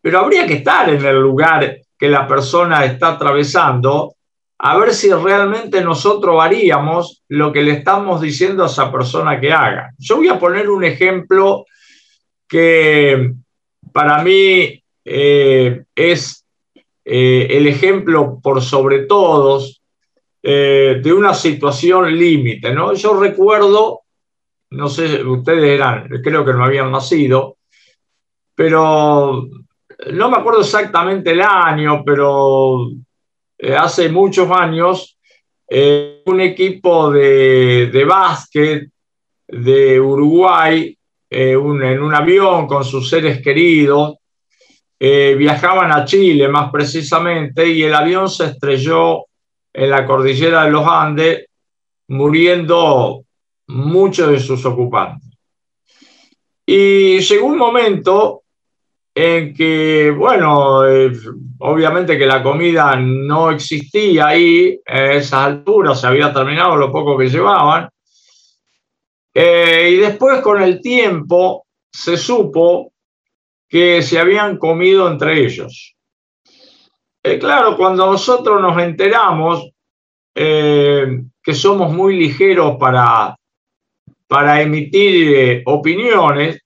pero 0.00 0.20
habría 0.20 0.46
que 0.46 0.54
estar 0.54 0.88
en 0.88 1.04
el 1.04 1.20
lugar 1.20 1.78
que 1.98 2.08
la 2.08 2.26
persona 2.28 2.84
está 2.84 3.08
atravesando 3.08 4.14
a 4.58 4.78
ver 4.78 4.94
si 4.94 5.12
realmente 5.12 5.82
nosotros 5.82 6.40
haríamos 6.40 7.24
lo 7.28 7.52
que 7.52 7.62
le 7.62 7.72
estamos 7.72 8.20
diciendo 8.20 8.62
a 8.62 8.66
esa 8.66 8.92
persona 8.92 9.40
que 9.40 9.52
haga. 9.52 9.90
Yo 9.98 10.18
voy 10.18 10.28
a 10.28 10.38
poner 10.38 10.70
un 10.70 10.84
ejemplo 10.84 11.64
que 12.46 13.32
para 13.92 14.22
mí 14.22 14.80
eh, 15.04 15.82
es 15.94 16.41
eh, 17.04 17.48
el 17.50 17.66
ejemplo 17.66 18.38
por 18.40 18.62
sobre 18.62 19.00
todos 19.00 19.82
eh, 20.42 21.00
de 21.02 21.12
una 21.12 21.34
situación 21.34 22.16
límite, 22.16 22.72
¿no? 22.72 22.94
Yo 22.94 23.18
recuerdo, 23.18 24.02
no 24.70 24.88
sé, 24.88 25.22
ustedes 25.24 25.64
eran, 25.64 26.08
creo 26.22 26.44
que 26.44 26.52
no 26.52 26.64
habían 26.64 26.92
nacido, 26.92 27.56
pero 28.54 29.48
no 30.12 30.30
me 30.30 30.36
acuerdo 30.36 30.60
exactamente 30.60 31.32
el 31.32 31.40
año, 31.40 32.04
pero 32.04 32.88
eh, 33.58 33.74
hace 33.74 34.08
muchos 34.08 34.50
años, 34.50 35.18
un 36.26 36.40
equipo 36.42 37.10
de, 37.10 37.86
de, 37.86 38.04
básquet 38.04 38.90
de 39.48 39.98
Uruguay, 39.98 40.94
en 41.30 41.56
un 42.02 42.14
avión 42.14 42.66
con 42.66 42.84
sus 42.84 43.08
seres 43.08 43.40
queridos, 43.40 44.16
viajaban 45.36 45.90
a 45.90 46.04
Chile 46.04 46.46
más 46.48 46.70
precisamente, 46.70 47.66
y 47.66 47.82
el 47.82 47.94
avión 47.94 48.28
se 48.28 48.46
estrelló 48.46 49.24
en 49.72 49.90
la 49.90 50.06
cordillera 50.06 50.64
de 50.64 50.70
los 50.70 50.86
Andes, 50.86 51.46
muriendo 52.08 53.24
muchos 53.68 54.30
de 54.30 54.38
sus 54.38 54.64
ocupantes. 54.64 55.28
Y 56.66 57.18
llegó 57.18 57.46
un 57.46 57.58
momento 57.58 58.42
en 59.14 59.52
que, 59.54 60.10
bueno, 60.16 60.86
eh, 60.86 61.12
obviamente 61.58 62.16
que 62.16 62.26
la 62.26 62.42
comida 62.42 62.96
no 62.96 63.50
existía 63.50 64.28
ahí 64.28 64.80
a 64.86 65.12
esas 65.12 65.46
alturas, 65.46 66.00
se 66.00 66.06
había 66.06 66.32
terminado 66.32 66.76
lo 66.76 66.92
poco 66.92 67.18
que 67.18 67.28
llevaban. 67.28 67.88
Eh, 69.34 69.90
y 69.94 69.96
después 69.96 70.40
con 70.40 70.62
el 70.62 70.80
tiempo 70.80 71.66
se 71.90 72.16
supo 72.16 72.91
que 73.72 74.02
se 74.02 74.18
habían 74.18 74.58
comido 74.58 75.10
entre 75.10 75.42
ellos. 75.46 75.96
Eh, 77.22 77.38
claro, 77.38 77.74
cuando 77.74 78.04
nosotros 78.04 78.60
nos 78.60 78.76
enteramos 78.76 79.70
eh, 80.34 81.22
que 81.42 81.54
somos 81.54 81.90
muy 81.90 82.18
ligeros 82.18 82.76
para, 82.78 83.34
para 84.28 84.60
emitir 84.60 85.34
eh, 85.34 85.62
opiniones, 85.64 86.58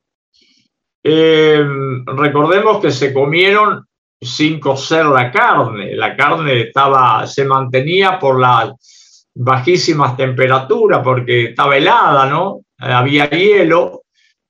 recordemos 1.04 2.80
que 2.80 2.90
se 2.90 3.12
comieron 3.14 3.86
sin 4.20 4.58
cocer 4.58 5.06
la 5.06 5.30
carne. 5.30 5.94
La 5.94 6.16
carne 6.16 6.62
estaba, 6.62 7.24
se 7.28 7.44
mantenía 7.44 8.18
por 8.18 8.40
las 8.40 9.28
bajísimas 9.32 10.16
temperaturas 10.16 11.02
porque 11.04 11.50
estaba 11.50 11.76
helada, 11.76 12.28
¿no? 12.28 12.62
Había 12.78 13.30
hielo 13.30 14.02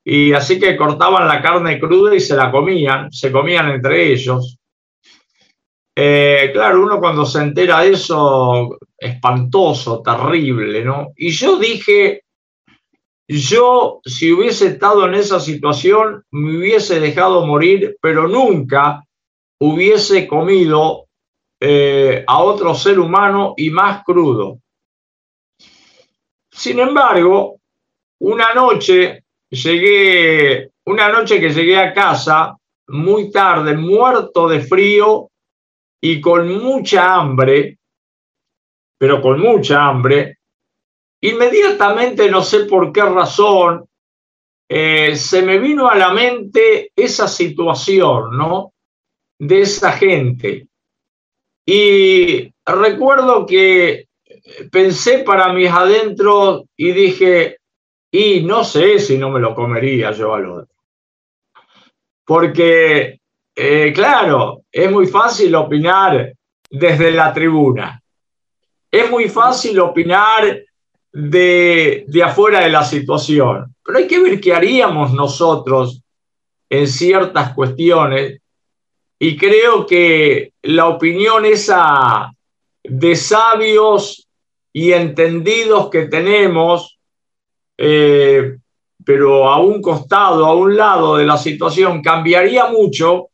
y 0.09 0.31
así 0.31 0.57
que 0.57 0.77
cortaban 0.77 1.27
la 1.27 1.41
carne 1.41 1.77
cruda 1.81 2.15
y 2.15 2.21
se 2.21 2.37
la 2.37 2.49
comían, 2.49 3.11
se 3.11 3.29
comían 3.29 3.71
entre 3.71 4.13
ellos. 4.13 4.57
Eh, 5.93 6.49
claro, 6.53 6.83
uno 6.83 6.97
cuando 7.01 7.25
se 7.25 7.41
entera 7.41 7.81
de 7.81 7.91
eso, 7.91 8.77
espantoso, 8.97 10.01
terrible, 10.01 10.85
¿no? 10.85 11.11
Y 11.17 11.31
yo 11.31 11.57
dije, 11.57 12.23
yo 13.27 13.99
si 14.05 14.31
hubiese 14.31 14.67
estado 14.67 15.05
en 15.07 15.15
esa 15.15 15.41
situación, 15.41 16.23
me 16.31 16.57
hubiese 16.57 17.01
dejado 17.01 17.45
morir, 17.45 17.97
pero 18.01 18.29
nunca 18.29 19.03
hubiese 19.59 20.25
comido 20.25 21.07
eh, 21.59 22.23
a 22.25 22.39
otro 22.39 22.73
ser 22.75 22.97
humano 22.97 23.55
y 23.57 23.71
más 23.71 24.05
crudo. 24.05 24.59
Sin 26.49 26.79
embargo, 26.79 27.59
una 28.19 28.53
noche 28.53 29.25
llegué, 29.49 30.71
una 30.85 31.09
noche 31.09 31.39
que 31.39 31.49
llegué 31.49 31.77
a 31.77 31.93
casa 31.93 32.55
muy 32.87 33.31
tarde, 33.31 33.75
muerto 33.75 34.47
de 34.47 34.61
frío, 34.61 35.29
y 36.01 36.21
con 36.21 36.63
mucha 36.63 37.15
hambre, 37.15 37.79
pero 38.97 39.21
con 39.21 39.39
mucha 39.39 39.85
hambre, 39.85 40.37
inmediatamente, 41.21 42.29
no 42.29 42.41
sé 42.43 42.65
por 42.65 42.91
qué 42.91 43.01
razón, 43.01 43.85
eh, 44.69 45.15
se 45.15 45.41
me 45.41 45.59
vino 45.59 45.89
a 45.89 45.95
la 45.95 46.11
mente 46.11 46.91
esa 46.95 47.27
situación, 47.27 48.37
¿no? 48.37 48.73
De 49.39 49.61
esa 49.61 49.91
gente. 49.93 50.67
Y 51.65 52.51
recuerdo 52.65 53.45
que 53.45 54.07
pensé 54.71 55.19
para 55.19 55.53
mis 55.53 55.69
adentros 55.69 56.63
y 56.75 56.91
dije, 56.91 57.56
y 58.17 58.41
no 58.41 58.63
sé 58.63 58.97
si 58.97 59.15
no 59.15 59.29
me 59.29 59.39
lo 59.39 59.53
comería 59.53 60.11
yo 60.11 60.33
al 60.33 60.45
otro. 60.47 60.75
Porque 62.25 63.19
eh, 63.55 63.93
claro, 63.93 64.63
es 64.71 64.91
muy 64.91 65.05
fácil 65.05 65.53
opinar 65.53 66.33
desde 66.67 67.11
la 67.11 67.31
tribuna. 67.31 68.01
Es 68.89 69.11
muy 69.11 69.29
fácil 69.29 69.79
opinar 69.79 70.63
de, 71.11 72.05
de 72.07 72.23
afuera 72.23 72.61
de 72.61 72.69
la 72.69 72.83
situación, 72.83 73.75
pero 73.83 73.99
hay 73.99 74.07
que 74.07 74.19
ver 74.19 74.41
qué 74.41 74.51
haríamos 74.51 75.13
nosotros 75.13 76.01
en 76.69 76.87
ciertas 76.87 77.53
cuestiones 77.53 78.39
y 79.19 79.37
creo 79.37 79.85
que 79.85 80.53
la 80.63 80.87
opinión 80.87 81.45
esa 81.45 82.31
de 82.83 83.15
sabios 83.15 84.27
y 84.73 84.93
entendidos 84.93 85.89
que 85.91 86.05
tenemos, 86.05 86.96
eh, 87.77 88.57
pero 89.05 89.47
a 89.47 89.61
un 89.61 89.81
costado, 89.81 90.45
a 90.45 90.53
un 90.55 90.75
lado 90.75 91.17
de 91.17 91.25
la 91.25 91.37
situación, 91.37 92.01
cambiaría 92.01 92.67
mucho 92.67 93.29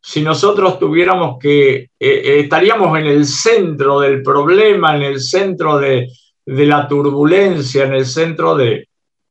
si 0.00 0.22
nosotros 0.22 0.78
tuviéramos 0.78 1.38
que, 1.38 1.74
eh, 1.74 1.90
eh, 2.00 2.40
estaríamos 2.40 2.98
en 2.98 3.06
el 3.06 3.26
centro 3.26 4.00
del 4.00 4.22
problema, 4.22 4.96
en 4.96 5.02
el 5.02 5.20
centro 5.20 5.78
de, 5.78 6.08
la 6.46 6.88
turbulencia, 6.88 7.84
en 7.84 7.92
el 7.92 8.06
centro 8.06 8.56
de, 8.56 8.88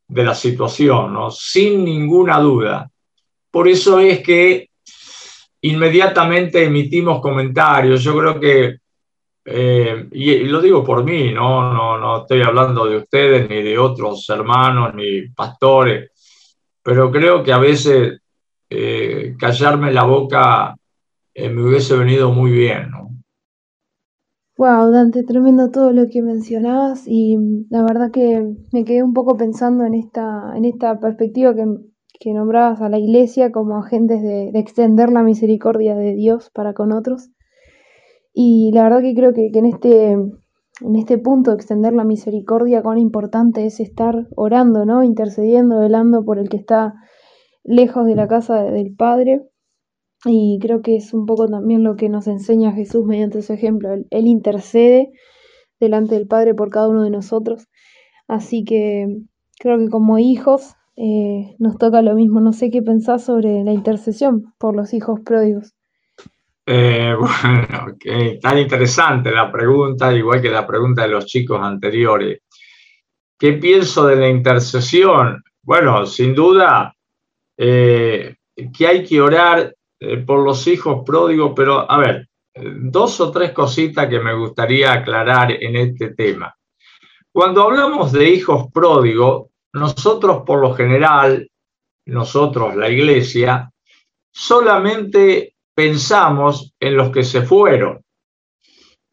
la 0.10 0.36
situación, 0.36 1.17
sin 1.31 1.84
ninguna 1.84 2.39
duda. 2.39 2.88
Por 3.50 3.67
eso 3.67 4.00
es 4.00 4.19
que 4.19 4.69
inmediatamente 5.62 6.63
emitimos 6.63 7.22
comentarios. 7.22 8.03
Yo 8.03 8.15
creo 8.15 8.39
que, 8.39 8.75
eh, 9.49 10.09
y, 10.11 10.43
lo 10.43 10.61
digo 10.61 10.83
por 10.83 11.03
mí, 11.03 11.31
¿no? 11.31 11.73
No, 11.73 11.97
no 11.97 12.21
estoy 12.21 12.41
hablando 12.41 12.85
de 12.85 12.97
ustedes 12.97 13.49
ni 13.49 13.61
de 13.63 13.77
otros 13.77 14.29
hermanos 14.29 14.93
ni 14.93 15.29
pastores, 15.29 16.11
pero 16.83 17.09
creo 17.11 17.43
que 17.43 17.53
a 17.53 17.57
veces 17.57 18.19
eh, 18.69 19.35
callarme 19.39 19.91
la 19.91 20.03
boca 20.03 20.75
eh, 21.33 21.49
me 21.49 21.63
hubiese 21.63 21.95
venido 21.95 22.31
muy 22.31 22.51
bien, 22.51 22.91
¿no? 22.91 23.09
Wow, 24.57 24.91
Dante, 24.91 25.23
tremendo 25.23 25.69
todo 25.71 25.91
lo 25.91 26.09
que 26.09 26.21
mencionabas 26.21 27.03
y 27.05 27.37
la 27.69 27.83
verdad 27.83 28.11
que 28.11 28.55
me 28.73 28.83
quedé 28.83 29.03
un 29.03 29.13
poco 29.13 29.37
pensando 29.37 29.85
en 29.85 29.93
esta, 29.93 30.51
en 30.55 30.65
esta 30.65 30.99
perspectiva 30.99 31.55
que 31.55 31.63
que 32.19 32.33
nombrabas 32.33 32.81
a 32.81 32.89
la 32.89 32.97
iglesia 32.97 33.51
como 33.51 33.77
agentes 33.77 34.21
de, 34.21 34.49
extender 34.55 35.11
la 35.11 35.23
misericordia 35.23 35.95
de 35.95 36.13
Dios 36.15 36.49
para 36.51 36.73
con 36.73 36.91
otros. 36.91 37.29
Y 38.39 38.70
la 38.72 38.84
verdad 38.84 39.01
que 39.01 39.15
creo 39.15 39.34
que, 39.34 39.50
en, 39.51 39.65
este, 39.65 40.12
en 40.12 40.96
este 40.96 41.17
punto 41.17 41.50
de 41.50 41.56
extender 41.56 41.94
la 41.94 42.03
misericordia, 42.03 42.84
cuán 42.84 43.00
importante 43.00 43.65
es 43.65 43.79
estar 43.79 44.27
orando, 44.36 44.86
¿no? 44.86 45.01
Intercediendo, 45.01 45.79
velando 45.79 46.24
por 46.24 46.38
el 46.38 46.48
que 46.48 46.58
está 46.58 46.94
lejos 47.63 48.06
de 48.06 48.13
la 48.13 48.27
casa 48.27 48.62
del 48.62 48.96
Padre. 48.96 49.41
Y 50.24 50.60
creo 50.62 50.84
que 50.84 50.98
es 50.98 51.15
un 51.15 51.25
poco 51.25 51.48
también 51.48 51.84
lo 51.84 51.96
que 51.96 52.10
nos 52.10 52.27
enseña 52.27 52.74
Jesús 52.74 53.08
mediante 53.08 53.41
su 53.41 53.53
ejemplo. 53.53 53.89
él 53.91 54.27
intercede 54.27 55.12
delante 55.79 56.13
del 56.13 56.27
Padre 56.27 56.53
por 56.53 56.70
cada 56.70 56.89
uno 56.89 57.01
de 57.06 57.10
nosotros. 57.10 57.65
Así 58.27 58.63
que 58.63 59.08
creo 59.60 59.79
que 59.79 59.89
como 59.89 60.20
hijos 60.20 60.75
eh, 60.96 61.56
nos 61.58 61.79
toca 61.79 62.03
lo 62.03 62.13
mismo. 62.13 62.39
No 62.39 62.53
sé 62.53 62.70
qué 62.70 62.84
pensás 62.84 63.24
sobre 63.24 63.63
la 63.63 63.74
intercesión 63.74 64.53
por 64.60 64.75
los 64.75 64.94
hijos 64.94 65.22
pródigos. 65.22 65.76
Eh, 66.69 67.15
bueno, 67.17 67.97
tan 68.41 68.57
interesante 68.57 69.31
la 69.31 69.50
pregunta, 69.50 70.13
igual 70.13 70.41
que 70.41 70.50
la 70.50 70.67
pregunta 70.67 71.03
de 71.03 71.07
los 71.07 71.25
chicos 71.25 71.62
anteriores. 71.62 72.41
¿Qué 73.39 73.53
pienso 73.53 74.05
de 74.05 74.17
la 74.17 74.27
intercesión? 74.27 75.41
Bueno, 75.62 76.05
sin 76.05 76.36
duda 76.36 76.93
eh, 77.57 78.36
que 78.75 78.88
hay 78.88 79.05
que 79.05 79.21
orar 79.21 79.74
por 80.25 80.43
los 80.43 80.67
hijos 80.67 81.03
pródigos, 81.05 81.53
pero 81.55 81.89
a 81.89 81.97
ver, 81.97 82.27
dos 82.53 83.19
o 83.19 83.31
tres 83.31 83.51
cositas 83.51 84.07
que 84.07 84.19
me 84.19 84.33
gustaría 84.33 84.91
aclarar 84.93 85.51
en 85.51 85.75
este 85.75 86.13
tema. 86.13 86.53
Cuando 87.31 87.63
hablamos 87.63 88.12
de 88.12 88.29
hijos 88.29 88.71
pródigos, 88.74 89.47
nosotros 89.74 90.43
por 90.45 90.60
lo 90.60 90.73
general, 90.73 91.49
nosotros 92.08 92.75
la 92.75 92.89
iglesia, 92.89 93.71
solamente 94.32 95.57
pensamos 95.77 96.73
en 96.79 96.97
los 96.97 97.11
que 97.11 97.23
se 97.23 97.43
fueron. 97.43 98.01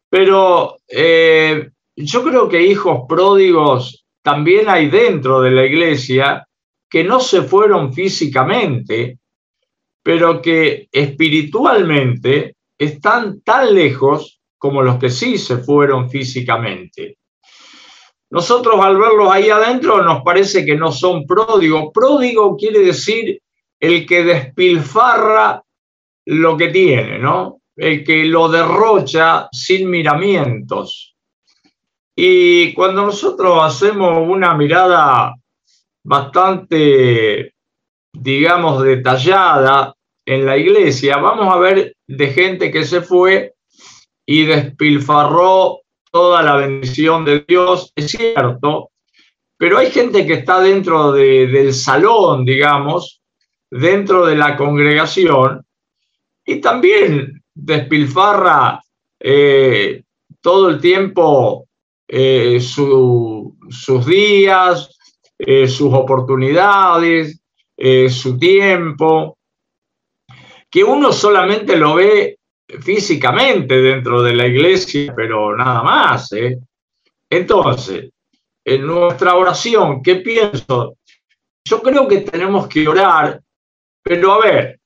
Pero 0.09 0.77
eh, 0.87 1.69
yo 1.95 2.23
creo 2.23 2.49
que 2.49 2.59
hijos 2.59 3.01
pródigos 3.07 4.03
también 4.23 4.67
hay 4.67 4.89
dentro 4.89 5.41
de 5.41 5.51
la 5.51 5.63
iglesia 5.63 6.47
que 6.89 7.03
no 7.03 7.19
se 7.19 7.43
fueron 7.43 7.93
físicamente, 7.93 9.19
pero 10.01 10.41
que 10.41 10.87
espiritualmente 10.91 12.55
están 12.79 13.41
tan 13.41 13.75
lejos 13.75 14.41
como 14.57 14.81
los 14.81 14.97
que 14.97 15.11
sí 15.11 15.37
se 15.37 15.57
fueron 15.57 16.09
físicamente. 16.09 17.19
Nosotros 18.31 18.83
al 18.83 18.97
verlos 18.97 19.31
ahí 19.31 19.51
adentro 19.51 20.01
nos 20.01 20.23
parece 20.23 20.65
que 20.65 20.75
no 20.75 20.91
son 20.91 21.27
pródigos. 21.27 21.91
Pródigo 21.93 22.57
quiere 22.57 22.79
decir 22.79 23.39
el 23.79 24.07
que 24.07 24.23
despilfarra 24.23 25.61
lo 26.25 26.57
que 26.57 26.69
tiene, 26.69 27.19
¿no? 27.19 27.61
El 27.75 28.03
que 28.03 28.25
lo 28.25 28.49
derrocha 28.49 29.47
sin 29.51 29.89
miramientos. 29.89 31.15
Y 32.15 32.73
cuando 32.73 33.05
nosotros 33.05 33.59
hacemos 33.61 34.27
una 34.27 34.53
mirada 34.55 35.35
bastante, 36.03 37.53
digamos, 38.13 38.81
detallada 38.83 39.93
en 40.25 40.45
la 40.45 40.57
iglesia, 40.57 41.17
vamos 41.17 41.53
a 41.53 41.57
ver 41.57 41.95
de 42.07 42.27
gente 42.27 42.71
que 42.71 42.85
se 42.85 43.01
fue 43.01 43.53
y 44.25 44.45
despilfarró 44.45 45.81
toda 46.11 46.41
la 46.41 46.55
bendición 46.55 47.25
de 47.25 47.43
Dios, 47.45 47.91
es 47.95 48.11
cierto, 48.11 48.91
pero 49.57 49.77
hay 49.77 49.91
gente 49.91 50.25
que 50.25 50.33
está 50.33 50.61
dentro 50.61 51.11
del 51.11 51.73
salón, 51.73 52.45
digamos, 52.45 53.21
dentro 53.69 54.25
de 54.25 54.35
la 54.37 54.55
congregación, 54.55 55.64
y 56.45 56.61
también 56.61 57.43
despilfarra 57.53 58.81
eh, 59.19 60.03
todo 60.41 60.69
el 60.69 60.79
tiempo 60.79 61.67
eh, 62.07 62.59
sus 62.59 64.05
días, 64.05 64.95
eh, 65.37 65.67
sus 65.67 65.93
oportunidades, 65.93 67.41
su 68.09 68.37
tiempo, 68.37 69.37
que 70.69 70.83
uno 70.83 71.11
solamente 71.11 71.75
lo 71.75 71.95
ve 71.95 72.37
físicamente 72.79 73.81
dentro 73.81 74.21
de 74.21 74.33
la 74.33 74.47
iglesia, 74.47 75.13
pero 75.15 75.57
nada 75.57 75.83
más. 75.83 76.29
Entonces, 77.29 78.11
en 78.63 78.87
nuestra 78.87 79.35
oración, 79.35 80.01
¿qué 80.01 80.15
pienso? 80.15 80.95
Yo 81.65 81.81
creo 81.81 82.07
que 82.07 82.21
tenemos 82.21 82.67
que 82.67 82.87
orar, 82.87 83.41
pero 84.01 84.33
a 84.33 84.39
ver, 84.39 84.79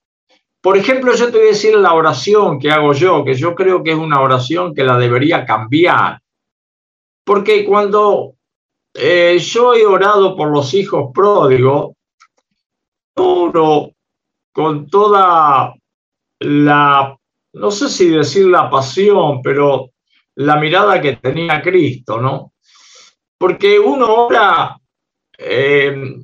por 0.62 0.78
ejemplo, 0.78 1.14
yo 1.16 1.32
te 1.32 1.38
voy 1.38 1.48
a 1.48 1.52
decir 1.52 1.76
la 1.76 1.94
oración 1.94 2.60
que 2.60 2.72
hago 2.72 2.94
yo, 2.94 3.24
que 3.24 3.34
yo 3.34 3.56
creo 3.56 3.84
que 3.84 3.92
es 3.92 3.98
una 3.98 4.22
oración 4.22 4.74
que 4.74 4.84
la 4.84 4.98
debería 4.98 5.46
cambiar. 5.46 6.20
Porque 7.24 7.64
cuando 7.66 8.36
eh, 8.94 9.38
yo 9.40 9.74
he 9.74 9.86
orado 9.86 10.36
por 10.36 10.52
los 10.52 10.74
hijos 10.74 11.12
pródigos, 11.14 11.94
oro 13.16 13.92
con 14.52 14.90
toda 14.90 15.74
la 16.40 17.20
no 17.54 17.72
sé 17.72 17.90
si 17.90 18.10
decir 18.10 18.46
la 18.48 18.70
pasión, 18.70 19.42
pero 19.42 19.92
la 20.36 20.58
mirada 20.58 21.02
que 21.02 21.16
tenía 21.16 21.62
Cristo, 21.62 22.20
¿no? 22.20 22.54
Porque 23.38 23.80
uno 23.80 24.26
ora 24.26 24.80
eh, 25.38 26.16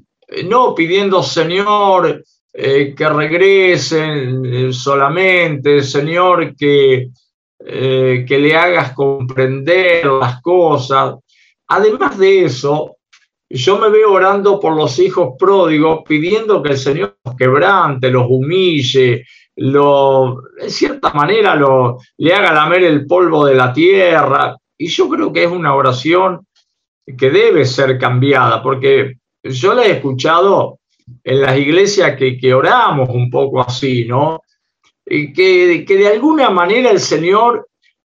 no 0.46 0.76
pidiendo, 0.76 1.24
Señor, 1.24 2.24
eh, 2.58 2.94
que 2.96 3.10
regresen 3.10 4.46
eh, 4.46 4.74
solamente, 4.74 5.82
Señor, 5.84 6.56
que, 6.56 7.10
que 7.58 8.38
le 8.40 8.56
hagas 8.56 8.94
comprender 8.94 10.06
las 10.06 10.42
cosas. 10.42 11.16
Además 11.68 12.18
de 12.18 12.46
eso, 12.46 12.98
yo 13.50 13.78
me 13.80 13.90
veo 13.90 14.14
orando 14.14 14.60
por 14.60 14.76
los 14.76 15.00
hijos 15.00 15.36
pródigos, 15.38 16.02
pidiendo 16.08 16.62
que 16.62 16.72
el 16.72 16.78
Señor 16.78 17.18
los 17.24 17.36
quebrante, 17.36 18.10
los 18.10 18.26
humille, 18.30 19.26
lo, 19.58 20.42
en 20.60 20.70
cierta 20.70 21.14
manera 21.14 21.56
lo, 21.56 21.98
le 22.18 22.34
haga 22.34 22.54
lamer 22.54 22.84
el 22.84 23.06
polvo 23.06 23.46
de 23.46 23.56
la 23.56 23.72
tierra. 23.72 24.56
Y 24.78 24.88
yo 24.88 25.08
creo 25.10 25.32
que 25.32 25.44
es 25.44 25.52
una 25.52 25.76
oración 25.76 26.46
que 27.18 27.30
debe 27.30 27.66
ser 27.66 27.98
cambiada, 27.98 28.62
porque 28.62 29.16
yo 29.44 29.74
la 29.74 29.86
he 29.86 29.92
escuchado 29.92 30.80
en 31.24 31.42
las 31.42 31.58
iglesias 31.58 32.18
que, 32.18 32.38
que 32.38 32.54
oramos 32.54 33.10
un 33.10 33.30
poco 33.30 33.62
así, 33.62 34.06
¿no? 34.06 34.42
Que, 35.06 35.86
que 35.88 35.98
de 35.98 36.08
alguna 36.08 36.50
manera 36.50 36.90
el 36.90 37.00
Señor 37.00 37.68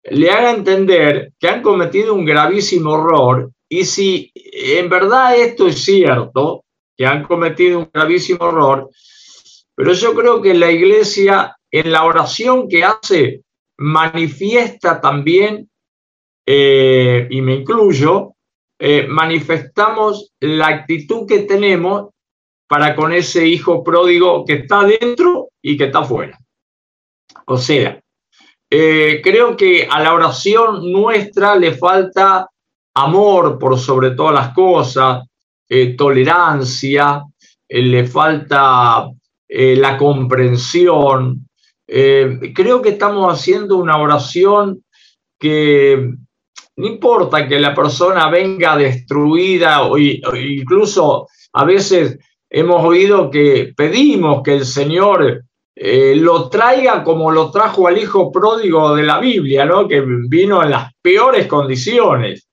le 0.04 0.30
haga 0.30 0.50
entender 0.50 1.32
que 1.38 1.48
han 1.48 1.62
cometido 1.62 2.14
un 2.14 2.24
gravísimo 2.24 2.96
error 2.96 3.50
y 3.68 3.84
si 3.84 4.32
en 4.34 4.88
verdad 4.88 5.36
esto 5.36 5.68
es 5.68 5.84
cierto, 5.84 6.64
que 6.96 7.06
han 7.06 7.22
cometido 7.22 7.78
un 7.78 7.90
gravísimo 7.92 8.48
error, 8.48 8.90
pero 9.74 9.92
yo 9.92 10.14
creo 10.14 10.42
que 10.42 10.54
la 10.54 10.70
iglesia, 10.70 11.56
en 11.70 11.92
la 11.92 12.04
oración 12.04 12.68
que 12.68 12.84
hace, 12.84 13.42
manifiesta 13.78 15.00
también 15.00 15.70
eh, 16.44 17.28
y 17.30 17.40
me 17.40 17.54
incluyo, 17.54 18.34
eh, 18.78 19.06
manifestamos 19.08 20.32
la 20.40 20.66
actitud 20.66 21.26
que 21.26 21.40
tenemos 21.40 22.10
para 22.70 22.94
con 22.94 23.12
ese 23.12 23.44
hijo 23.44 23.82
pródigo 23.82 24.44
que 24.44 24.52
está 24.52 24.84
dentro 24.84 25.48
y 25.60 25.76
que 25.76 25.86
está 25.86 25.98
afuera. 25.98 26.38
O 27.46 27.56
sea, 27.56 28.00
eh, 28.70 29.20
creo 29.24 29.56
que 29.56 29.88
a 29.90 30.00
la 30.00 30.14
oración 30.14 30.92
nuestra 30.92 31.56
le 31.56 31.72
falta 31.72 32.46
amor 32.94 33.58
por 33.58 33.76
sobre 33.76 34.12
todas 34.12 34.34
las 34.34 34.54
cosas, 34.54 35.26
tolerancia, 35.98 37.24
le 37.68 38.06
falta 38.06 39.08
la 39.48 39.96
comprensión. 39.96 41.48
creo 41.86 42.82
que 42.82 42.90
estamos 42.90 43.32
haciendo 43.32 43.78
una 43.78 43.96
oración 43.98 44.84
que 45.38 46.12
no 46.76 46.86
importa 46.86 47.46
que 47.46 47.60
la 47.60 47.74
persona 47.74 48.30
venga 48.30 48.76
destruida 48.76 49.82
o, 49.82 49.98
incluso 49.98 51.28
a 51.52 51.64
veces 51.64 52.18
hemos 52.50 52.84
oído 52.84 53.30
que 53.30 53.72
pedimos 53.76 54.42
que 54.42 54.54
el 54.54 54.66
Señor 54.66 55.44
eh, 55.74 56.14
lo 56.16 56.50
traiga 56.50 57.04
como 57.04 57.30
lo 57.30 57.50
trajo 57.50 57.86
al 57.86 57.96
hijo 57.96 58.30
pródigo 58.32 58.94
de 58.94 59.04
la 59.04 59.18
Biblia, 59.18 59.64
¿no? 59.64 59.86
que 59.86 60.02
vino 60.28 60.62
en 60.62 60.70
las 60.72 60.92
peores 61.00 61.46
condiciones, 61.46 62.48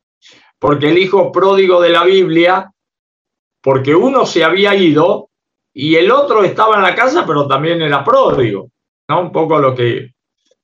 porque 0.59 0.89
el 0.89 0.97
hijo 0.99 1.31
pródigo 1.31 1.81
de 1.81 1.89
la 1.89 2.03
Biblia, 2.03 2.71
porque 3.61 3.95
uno 3.95 4.25
se 4.25 4.43
había 4.43 4.75
ido 4.75 5.29
y 5.73 5.95
el 5.95 6.11
otro 6.11 6.43
estaba 6.43 6.75
en 6.75 6.83
la 6.83 6.95
casa, 6.95 7.25
pero 7.25 7.47
también 7.47 7.81
era 7.81 8.03
pródigo, 8.03 8.69
¿no? 9.09 9.21
un 9.21 9.31
poco 9.31 9.59
lo 9.59 9.75
que, 9.75 10.11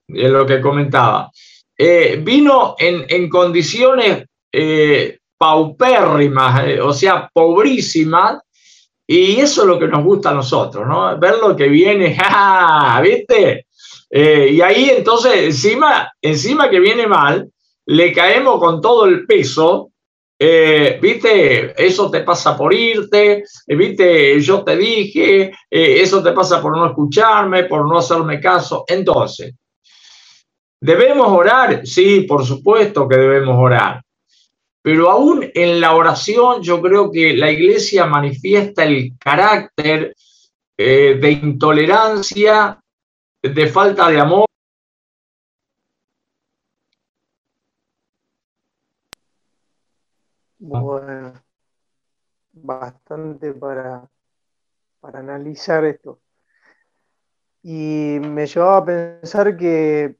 lo 0.08 0.46
que 0.46 0.62
comentaba. 0.62 1.32
Eh, 1.76 2.22
vino 2.24 2.76
en, 2.78 3.30
condiciones 3.30 4.26
eh, 4.52 5.18
paupérrimas, 5.38 6.80
o 6.82 6.94
sea, 6.94 7.30
pobrísimas, 7.34 8.40
y 9.16 9.40
eso 9.40 9.62
es 9.62 9.68
lo 9.68 9.80
que 9.80 9.88
nos 9.88 10.04
gusta 10.04 10.30
a 10.32 10.34
nosotros, 10.34 10.88
¿no? 10.88 11.18
Ver 11.18 11.36
lo 11.38 11.56
que 11.56 11.68
viene, 11.68 12.18
¿viste? 13.04 13.68
y 14.16 14.62
ahí 14.62 14.92
entonces, 14.92 15.34
encima, 15.36 16.12
encima 16.22 16.70
que 16.70 16.80
viene 16.80 17.08
mal, 17.08 17.50
le 17.88 18.14
caemos 18.14 18.60
con 18.60 18.80
todo 18.80 19.06
el 19.06 19.26
peso, 19.26 19.90
¿viste? 20.40 21.74
Eso 21.84 22.12
te 22.12 22.22
pasa 22.22 22.56
por 22.56 22.74
irte, 22.74 23.44
¿viste? 23.66 24.40
Yo 24.40 24.64
te 24.64 24.78
dije, 24.78 25.52
eso 25.70 26.22
te 26.22 26.32
pasa 26.32 26.62
por 26.62 26.78
no 26.78 26.86
escucharme, 26.86 27.64
por 27.64 27.88
no 27.88 27.98
hacerme 27.98 28.40
caso. 28.40 28.84
Entonces, 28.88 29.56
¿Debemos 30.84 31.30
orar? 31.30 31.88
Sí, 31.88 32.24
por 32.28 32.46
supuesto 32.46 33.08
que 33.08 33.16
debemos 33.16 33.56
orar. 33.58 34.03
Pero 34.84 35.10
aún 35.10 35.50
en 35.54 35.80
la 35.80 35.96
oración 35.96 36.62
yo 36.62 36.82
creo 36.82 37.10
que 37.10 37.34
la 37.38 37.50
iglesia 37.50 38.06
manifiesta 38.06 38.84
el 38.84 39.18
carácter 39.18 40.14
eh, 40.78 41.18
de 41.22 41.32
intolerancia, 41.32 42.84
de 43.42 43.68
falta 43.68 44.10
de 44.10 44.20
amor. 44.20 44.46
Bueno, 50.60 51.34
bastante 52.52 53.54
para, 53.54 54.10
para 55.00 55.20
analizar 55.20 55.86
esto. 55.86 56.20
Y 57.62 58.18
me 58.20 58.46
llevaba 58.48 58.78
a 58.78 58.86
pensar 58.86 59.56
que 59.56 60.18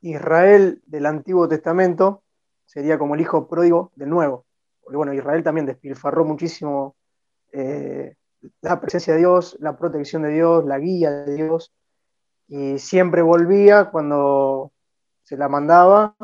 Israel 0.00 0.80
del 0.86 1.04
Antiguo 1.04 1.46
Testamento 1.46 2.22
sería 2.66 2.98
como 2.98 3.14
el 3.14 3.20
hijo 3.20 3.48
pródigo 3.48 3.92
del 3.96 4.10
Nuevo. 4.10 4.44
Porque 4.82 4.96
bueno, 4.96 5.14
Israel 5.14 5.42
también 5.42 5.66
despilfarró 5.66 6.24
muchísimo 6.24 6.94
eh, 7.52 8.14
la 8.60 8.80
presencia 8.80 9.14
de 9.14 9.20
Dios, 9.20 9.56
la 9.60 9.76
protección 9.76 10.22
de 10.22 10.30
Dios, 10.30 10.64
la 10.64 10.78
guía 10.78 11.10
de 11.10 11.34
Dios, 11.34 11.72
y 12.48 12.78
siempre 12.78 13.22
volvía 13.22 13.86
cuando 13.86 14.72
se 15.24 15.36
la 15.36 15.48
mandaba, 15.48 16.14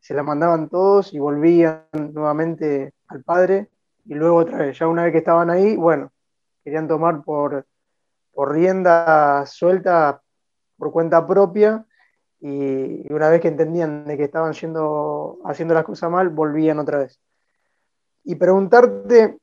se 0.00 0.14
la 0.14 0.22
mandaban 0.22 0.68
todos 0.68 1.14
y 1.14 1.18
volvían 1.18 1.86
nuevamente 1.92 2.92
al 3.08 3.22
Padre, 3.22 3.68
y 4.04 4.14
luego 4.14 4.36
otra 4.36 4.58
vez, 4.58 4.78
ya 4.78 4.88
una 4.88 5.04
vez 5.04 5.12
que 5.12 5.18
estaban 5.18 5.48
ahí, 5.48 5.76
bueno, 5.76 6.12
querían 6.64 6.88
tomar 6.88 7.22
por, 7.22 7.66
por 8.32 8.52
rienda 8.52 9.46
suelta, 9.46 10.20
por 10.76 10.90
cuenta 10.92 11.26
propia, 11.26 11.86
y 12.44 13.12
una 13.12 13.28
vez 13.28 13.40
que 13.40 13.46
entendían 13.46 14.04
de 14.04 14.16
que 14.16 14.24
estaban 14.24 14.50
haciendo 14.50 15.38
las 15.44 15.84
cosas 15.84 16.10
mal, 16.10 16.28
volvían 16.28 16.80
otra 16.80 16.98
vez. 16.98 17.20
Y 18.24 18.34
preguntarte 18.34 19.38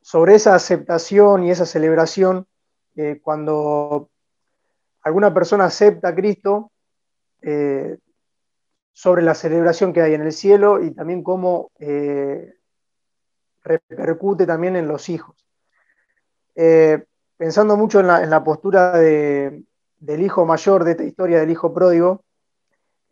sobre 0.00 0.34
esa 0.34 0.56
aceptación 0.56 1.44
y 1.44 1.52
esa 1.52 1.66
celebración, 1.66 2.48
eh, 2.96 3.20
cuando 3.22 4.10
alguna 5.02 5.32
persona 5.32 5.66
acepta 5.66 6.08
a 6.08 6.14
Cristo, 6.16 6.72
eh, 7.42 7.96
sobre 8.92 9.22
la 9.22 9.34
celebración 9.34 9.92
que 9.92 10.02
hay 10.02 10.14
en 10.14 10.22
el 10.22 10.32
cielo 10.32 10.82
y 10.82 10.90
también 10.90 11.22
cómo 11.22 11.70
eh, 11.78 12.54
repercute 13.62 14.46
también 14.46 14.74
en 14.74 14.88
los 14.88 15.08
hijos. 15.08 15.46
pensando 17.36 17.76
mucho 17.76 18.00
en 18.00 18.30
la 18.30 18.42
postura 18.42 18.98
de, 18.98 19.62
del 19.98 20.22
hijo 20.22 20.44
mayor 20.44 20.84
de 20.84 20.92
esta 20.92 21.04
historia 21.04 21.40
del 21.40 21.50
hijo 21.50 21.72
pródigo, 21.72 22.24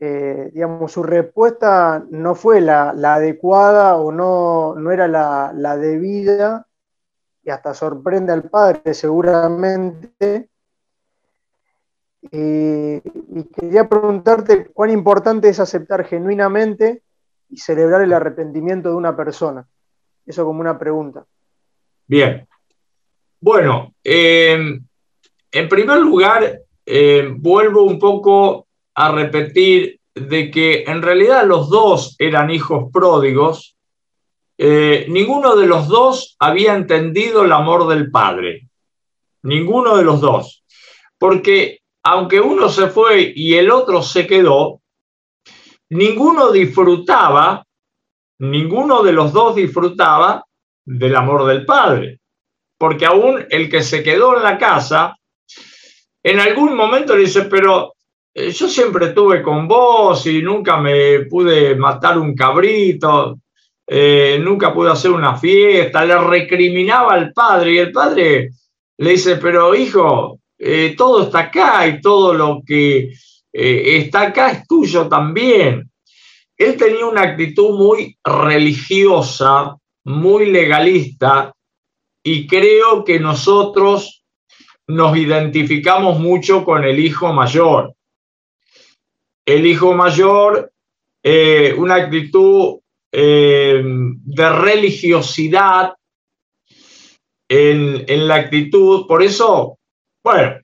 eh, 0.00 0.50
digamos, 0.52 0.92
su 0.92 1.02
respuesta 1.02 2.04
no 2.10 2.34
fue 2.34 2.60
la, 2.60 2.90
adecuada 2.90 3.96
o 3.96 4.12
no, 4.12 4.74
no 4.74 4.90
era 4.90 5.08
la, 5.08 5.76
debida, 5.76 6.66
y 7.42 7.50
hasta 7.50 7.74
sorprende 7.74 8.32
al 8.32 8.42
padre 8.50 8.94
seguramente. 8.94 10.50
Y, 12.30 13.00
quería 13.54 13.88
preguntarte 13.88 14.66
cuán 14.66 14.90
importante 14.90 15.48
es 15.48 15.60
aceptar 15.60 16.04
genuinamente 16.04 17.02
y 17.48 17.58
celebrar 17.58 18.02
el 18.02 18.12
arrepentimiento 18.12 18.90
de 18.90 18.96
una 18.96 19.16
persona. 19.16 19.66
Eso 20.26 20.44
como 20.44 20.60
una 20.60 20.78
pregunta. 20.78 21.24
Bien. 22.06 22.46
Bueno, 23.40 23.94
eh, 24.02 24.80
en 25.52 25.68
primer 25.68 25.98
lugar, 25.98 26.63
eh, 26.86 27.32
vuelvo 27.36 27.82
un 27.84 27.98
poco 27.98 28.66
a 28.94 29.10
repetir 29.10 30.00
de 30.14 30.50
que 30.50 30.84
en 30.84 31.02
realidad 31.02 31.46
los 31.46 31.68
dos 31.68 32.14
eran 32.18 32.50
hijos 32.50 32.90
pródigos, 32.92 33.76
eh, 34.56 35.06
ninguno 35.08 35.56
de 35.56 35.66
los 35.66 35.88
dos 35.88 36.36
había 36.38 36.74
entendido 36.74 37.44
el 37.44 37.52
amor 37.52 37.88
del 37.88 38.10
Padre, 38.10 38.68
ninguno 39.42 39.96
de 39.96 40.04
los 40.04 40.20
dos, 40.20 40.64
porque 41.18 41.80
aunque 42.04 42.40
uno 42.40 42.68
se 42.68 42.88
fue 42.88 43.32
y 43.34 43.54
el 43.54 43.70
otro 43.70 44.02
se 44.02 44.26
quedó, 44.26 44.80
ninguno 45.88 46.52
disfrutaba, 46.52 47.64
ninguno 48.38 49.02
de 49.02 49.12
los 49.12 49.32
dos 49.32 49.56
disfrutaba 49.56 50.44
del 50.84 51.16
amor 51.16 51.46
del 51.46 51.64
Padre, 51.64 52.20
porque 52.78 53.06
aún 53.06 53.44
el 53.50 53.70
que 53.70 53.82
se 53.82 54.02
quedó 54.02 54.36
en 54.36 54.42
la 54.42 54.58
casa 54.58 55.16
en 56.24 56.40
algún 56.40 56.74
momento 56.74 57.14
le 57.14 57.24
dice, 57.24 57.42
pero 57.42 57.92
eh, 58.32 58.50
yo 58.50 58.66
siempre 58.66 59.08
estuve 59.08 59.42
con 59.42 59.68
vos 59.68 60.26
y 60.26 60.40
nunca 60.40 60.78
me 60.78 61.20
pude 61.26 61.76
matar 61.76 62.18
un 62.18 62.34
cabrito, 62.34 63.40
eh, 63.87 64.40
nunca 64.42 64.72
pude 64.72 64.90
hacer 64.90 65.10
una 65.10 65.37
fiesta, 65.37 66.02
le 66.02 66.18
recriminaba 66.18 67.12
al 67.12 67.30
padre 67.34 67.74
y 67.74 67.78
el 67.78 67.92
padre 67.92 68.48
le 68.96 69.10
dice, 69.10 69.37
pero 69.37 69.74
hijo, 69.74 70.40
eh, 70.58 70.94
todo 70.96 71.24
está 71.24 71.40
acá 71.40 71.87
y 71.87 72.00
todo 72.00 72.32
lo 72.32 72.62
que 72.66 73.12
está 73.52 74.22
acá 74.22 74.50
es 74.50 74.66
tuyo 74.66 75.06
también. 75.06 75.88
Él 76.56 76.76
tenía 76.76 77.06
una 77.06 77.22
actitud 77.22 77.76
muy 77.76 78.16
religiosa, 78.24 79.76
muy 80.04 80.50
legalista, 80.50 81.52
y 82.24 82.46
creo 82.46 83.04
que 83.04 83.20
nosotros 83.20 84.23
nos 84.86 85.16
identificamos 85.16 86.18
mucho 86.18 86.64
con 86.64 86.84
el 86.84 86.98
hijo 86.98 87.32
mayor. 87.32 87.94
El 89.44 89.66
hijo 89.66 89.94
mayor, 89.94 90.72
eh, 91.22 91.74
una 91.76 91.96
actitud 91.96 92.78
eh, 93.12 93.82
de 93.84 94.48
religiosidad 94.50 95.92
en, 97.48 98.28
la 98.28 98.36
actitud, 98.36 99.06
por 99.06 99.22
eso, 99.22 99.78
bueno, 100.22 100.60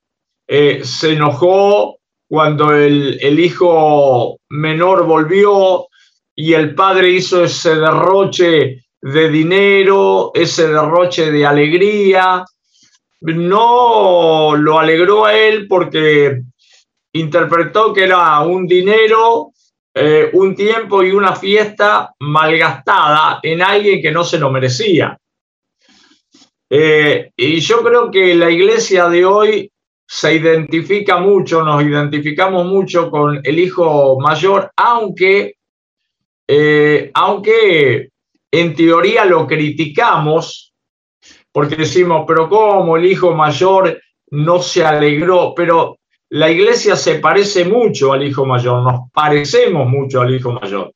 eh, 0.49 0.81
se 0.83 1.13
enojó 1.13 1.99
cuando 2.27 2.73
el, 2.73 3.19
el 3.21 3.39
hijo 3.39 4.39
menor 4.49 5.05
volvió 5.05 5.87
y 6.35 6.55
el 6.55 6.75
padre 6.75 7.11
hizo 7.11 7.45
ese 7.45 7.77
derroche 7.77 8.83
de 9.01 9.29
dinero, 9.29 10.33
ese 10.35 10.69
derroche 10.69 11.31
de 11.31 11.47
alegría, 11.47 12.45
no 13.21 14.57
lo 14.57 14.79
alegró 14.79 15.27
a 15.27 15.37
él 15.37 15.67
porque 15.69 16.43
interpretó 17.13 17.93
que 17.93 18.05
era 18.05 18.41
un 18.41 18.67
dinero 18.67 19.53
eh, 19.93 20.31
un 20.35 20.55
tiempo 20.55 21.03
y 21.03 21.11
una 21.11 21.35
fiesta 21.35 22.15
malgastada 22.21 23.41
en 23.43 23.61
alguien 23.61 24.01
que 24.01 24.13
no 24.13 24.23
se 24.23 24.39
lo 24.39 24.51
merecía. 24.51 25.19
Eh, 26.71 27.33
y 27.37 27.59
yo 27.59 27.83
creo 27.83 28.09
que 28.09 28.37
la 28.37 28.49
iglesia 28.49 29.09
de 29.09 29.25
hoy 29.25 29.73
se 30.07 30.35
identifica 30.35 31.19
mucho, 31.19 31.65
nos 31.65 31.83
identificamos 31.83 32.67
mucho 32.67 33.11
con 33.11 33.41
el 33.43 33.59
hijo 33.59 34.19
mayor, 34.21 34.71
aunque, 34.77 35.57
eh, 36.47 37.11
aunque 37.13 38.11
en 38.53 38.75
teoría 38.77 39.25
lo 39.25 39.45
criticamos, 39.45 40.70
porque 41.53 41.77
decimos, 41.77 42.25
pero 42.27 42.49
¿cómo 42.49 42.97
el 42.97 43.07
hijo 43.07 43.35
mayor 43.35 44.01
no 44.31 44.61
se 44.61 44.85
alegró? 44.85 45.53
Pero 45.55 45.99
la 46.31 46.51
iglesia 46.51 46.95
se 46.97 47.17
parece 47.17 47.65
mucho 47.65 48.13
al 48.13 48.23
hijo 48.23 48.47
mayor, 48.47 48.83
nos 48.83 49.11
parecemos 49.13 49.89
mucho 49.89 50.21
al 50.21 50.35
hijo 50.35 50.53
mayor. 50.53 50.93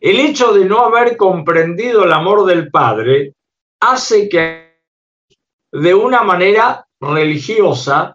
El 0.00 0.20
hecho 0.20 0.52
de 0.52 0.66
no 0.66 0.80
haber 0.80 1.16
comprendido 1.16 2.04
el 2.04 2.12
amor 2.12 2.44
del 2.44 2.70
Padre 2.70 3.32
hace 3.80 4.28
que 4.28 4.66
de 5.72 5.94
una 5.94 6.22
manera 6.22 6.86
religiosa, 7.00 8.14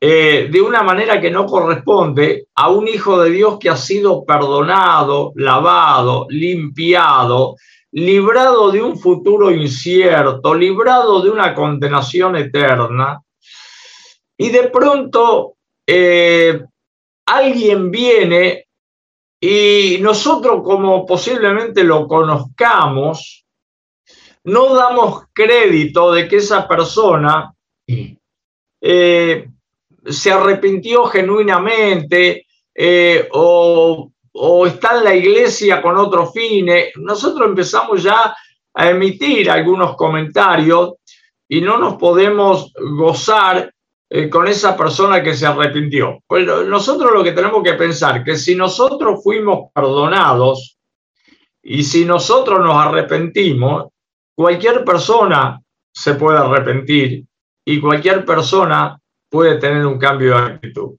eh, 0.00 0.48
de 0.50 0.60
una 0.60 0.82
manera 0.82 1.20
que 1.20 1.30
no 1.30 1.46
corresponde 1.46 2.46
a 2.54 2.70
un 2.70 2.88
hijo 2.88 3.20
de 3.20 3.30
Dios 3.30 3.58
que 3.58 3.70
ha 3.70 3.76
sido 3.76 4.24
perdonado, 4.24 5.32
lavado, 5.36 6.26
limpiado, 6.28 7.56
librado 7.92 8.70
de 8.70 8.82
un 8.82 8.98
futuro 8.98 9.50
incierto, 9.50 10.54
librado 10.54 11.20
de 11.22 11.30
una 11.30 11.54
condenación 11.54 12.36
eterna, 12.36 13.22
y 14.36 14.50
de 14.50 14.68
pronto 14.68 15.54
eh, 15.86 16.64
alguien 17.26 17.90
viene 17.90 18.66
y 19.40 19.98
nosotros 20.00 20.62
como 20.62 21.04
posiblemente 21.04 21.82
lo 21.82 22.06
conozcamos, 22.06 23.44
no 24.44 24.74
damos 24.74 25.24
crédito 25.32 26.12
de 26.12 26.28
que 26.28 26.36
esa 26.36 26.68
persona 26.68 27.52
eh, 28.80 29.48
se 30.06 30.32
arrepintió 30.32 31.06
genuinamente 31.06 32.46
eh, 32.74 33.28
o, 33.32 34.11
o, 34.34 34.66
está 34.66 34.98
en 34.98 35.04
la 35.04 35.14
iglesia 35.14 35.82
con 35.82 35.96
otros 35.96 36.32
fines. 36.32 36.92
Nosotros 36.96 37.48
empezamos 37.48 38.02
ya 38.02 38.34
a 38.74 38.90
emitir 38.90 39.50
algunos 39.50 39.96
comentarios 39.96 40.94
y 41.48 41.60
no 41.60 41.78
nos 41.78 41.96
podemos 41.96 42.72
gozar 42.96 43.72
eh, 44.08 44.28
con 44.28 44.46
esa 44.48 44.76
persona 44.76 45.22
que 45.22 45.34
se 45.34 45.46
arrepintió. 45.46 46.20
Nosotros 46.66 47.12
lo 47.12 47.24
que 47.24 47.32
tenemos 47.32 47.62
que 47.62 47.74
pensar 47.74 48.24
que 48.24 48.36
si 48.36 48.54
nosotros 48.54 49.22
fuimos 49.22 49.70
perdonados 49.74 50.78
y 51.62 51.82
si 51.82 52.04
nosotros 52.04 52.60
nos 52.60 52.76
arrepentimos, 52.76 53.88
cualquier 54.34 54.84
persona 54.84 55.60
se 55.94 56.14
puede 56.14 56.38
arrepentir 56.38 57.24
y 57.64 57.80
cualquier 57.80 58.24
persona 58.24 58.98
puede 59.30 59.56
tener 59.58 59.86
un 59.86 59.98
cambio 59.98 60.36
de 60.36 60.42
actitud. 60.42 60.96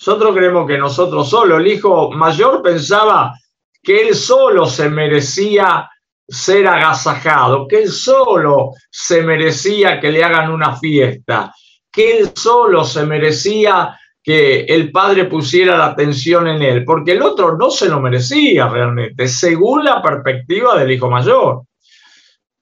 Nosotros 0.00 0.36
creemos 0.36 0.66
que 0.66 0.78
nosotros 0.78 1.28
solo, 1.28 1.56
el 1.56 1.66
hijo 1.66 2.10
mayor 2.12 2.62
pensaba 2.62 3.34
que 3.82 4.08
él 4.08 4.14
solo 4.14 4.66
se 4.66 4.88
merecía 4.88 5.88
ser 6.28 6.66
agasajado, 6.68 7.66
que 7.66 7.82
él 7.82 7.88
solo 7.88 8.72
se 8.90 9.22
merecía 9.22 9.98
que 9.98 10.12
le 10.12 10.22
hagan 10.22 10.52
una 10.52 10.76
fiesta, 10.76 11.52
que 11.90 12.18
él 12.18 12.30
solo 12.34 12.84
se 12.84 13.06
merecía 13.06 13.98
que 14.22 14.60
el 14.64 14.92
padre 14.92 15.24
pusiera 15.24 15.76
la 15.78 15.86
atención 15.86 16.46
en 16.48 16.60
él, 16.60 16.84
porque 16.84 17.12
el 17.12 17.22
otro 17.22 17.56
no 17.56 17.70
se 17.70 17.88
lo 17.88 17.98
merecía 17.98 18.68
realmente, 18.68 19.26
según 19.26 19.84
la 19.84 20.02
perspectiva 20.02 20.78
del 20.78 20.92
hijo 20.92 21.08
mayor. 21.08 21.62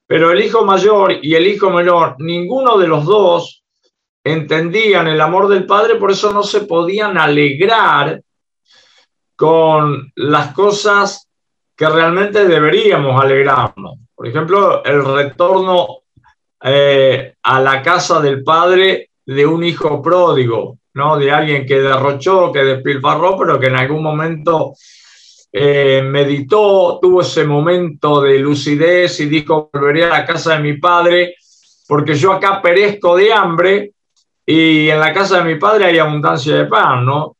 Pero 0.07 0.31
el 0.31 0.41
hijo 0.41 0.63
mayor 0.63 1.19
y 1.21 1.35
el 1.35 1.45
hijo 1.45 1.69
menor, 1.69 2.15
ninguno 2.19 2.77
de 2.77 2.87
los 2.87 3.03
dos 3.03 3.65
entendían 4.31 5.07
el 5.07 5.21
amor 5.21 5.47
del 5.47 5.65
padre, 5.65 5.95
por 5.95 6.11
eso 6.11 6.31
no 6.31 6.43
se 6.43 6.61
podían 6.61 7.17
alegrar 7.17 8.21
con 9.35 10.11
las 10.15 10.53
cosas 10.53 11.27
que 11.75 11.87
realmente 11.87 12.47
deberíamos 12.47 13.21
alegrarnos. 13.21 13.99
Por 14.15 14.27
ejemplo, 14.27 14.83
el 14.83 15.05
retorno 15.05 15.99
eh, 16.63 17.35
a 17.43 17.61
la 17.61 17.81
casa 17.83 18.19
del 18.19 18.43
padre 18.43 19.11
de 19.23 19.45
un 19.45 19.63
hijo 19.63 20.01
pródigo, 20.01 20.79
¿no? 20.95 21.17
De 21.17 21.31
alguien 21.31 21.65
que 21.67 21.79
derrochó, 21.79 22.51
que 22.51 22.63
despilfarró, 22.63 23.37
pero 23.37 23.59
que 23.59 23.67
en 23.67 23.75
algún 23.75 24.01
momento 24.01 24.73
eh, 25.51 26.01
meditó, 26.03 26.97
tuvo 26.99 27.21
ese 27.21 27.45
momento 27.45 28.21
de 28.21 28.39
lucidez 28.39 29.19
y 29.19 29.27
dijo, 29.27 29.69
volveré 29.71 30.05
a 30.05 30.09
la 30.09 30.25
casa 30.25 30.53
de 30.53 30.63
mi 30.63 30.77
padre, 30.77 31.35
porque 31.87 32.15
yo 32.15 32.33
acá 32.33 32.59
perezco 32.59 33.15
de 33.15 33.31
hambre 33.31 33.91
y 34.49 34.89
en 34.89 34.99
la 35.01 35.13
casa 35.13 35.39
de 35.39 35.53
mi 35.53 35.59
padre 35.59 35.87
hay 35.87 35.99
abundancia 35.99 36.55
de 36.55 36.65
pan, 36.67 37.05
¿no? 37.05 37.35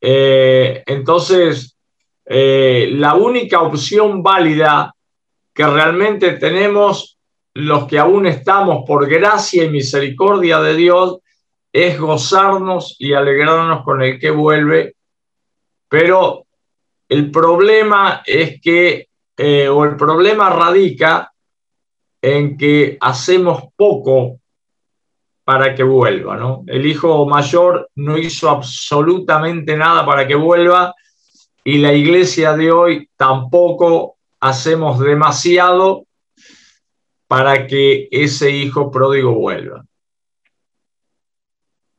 Eh, 0.00 0.82
entonces, 0.84 1.76
eh, 2.26 2.88
la 2.90 3.14
única 3.14 3.62
opción 3.62 4.20
válida 4.20 4.92
que 5.54 5.64
realmente 5.64 6.32
tenemos 6.32 7.16
los 7.54 7.86
que 7.86 8.00
aún 8.00 8.26
estamos 8.26 8.82
por 8.84 9.08
gracia 9.08 9.62
y 9.62 9.70
misericordia 9.70 10.60
de 10.60 10.74
Dios, 10.74 11.18
es 11.72 12.00
gozarnos 12.00 12.96
y 12.98 13.12
alegrarnos 13.12 13.84
con 13.84 14.02
el 14.02 14.18
que 14.18 14.30
vuelve, 14.30 14.96
pero 15.88 16.46
el 17.08 17.30
problema 17.30 18.22
es 18.26 18.60
que, 18.60 19.06
eh, 19.36 19.68
o 19.68 19.84
el 19.84 19.96
problema 19.96 20.50
radica 20.50 21.32
en 22.20 22.56
que 22.56 22.98
hacemos 23.00 23.64
poco 23.76 24.40
para 25.44 25.74
que 25.74 25.82
vuelva, 25.82 26.36
¿no? 26.36 26.64
El 26.66 26.86
hijo 26.86 27.26
mayor 27.26 27.90
no 27.96 28.16
hizo 28.16 28.48
absolutamente 28.48 29.76
nada 29.76 30.04
para 30.04 30.26
que 30.26 30.34
vuelva 30.34 30.94
y 31.62 31.78
la 31.78 31.92
iglesia 31.92 32.54
de 32.54 32.72
hoy 32.72 33.10
tampoco 33.16 34.16
hacemos 34.40 34.98
demasiado 34.98 36.06
para 37.26 37.66
que 37.66 38.08
ese 38.10 38.50
hijo 38.50 38.90
pródigo 38.90 39.34
vuelva. 39.34 39.84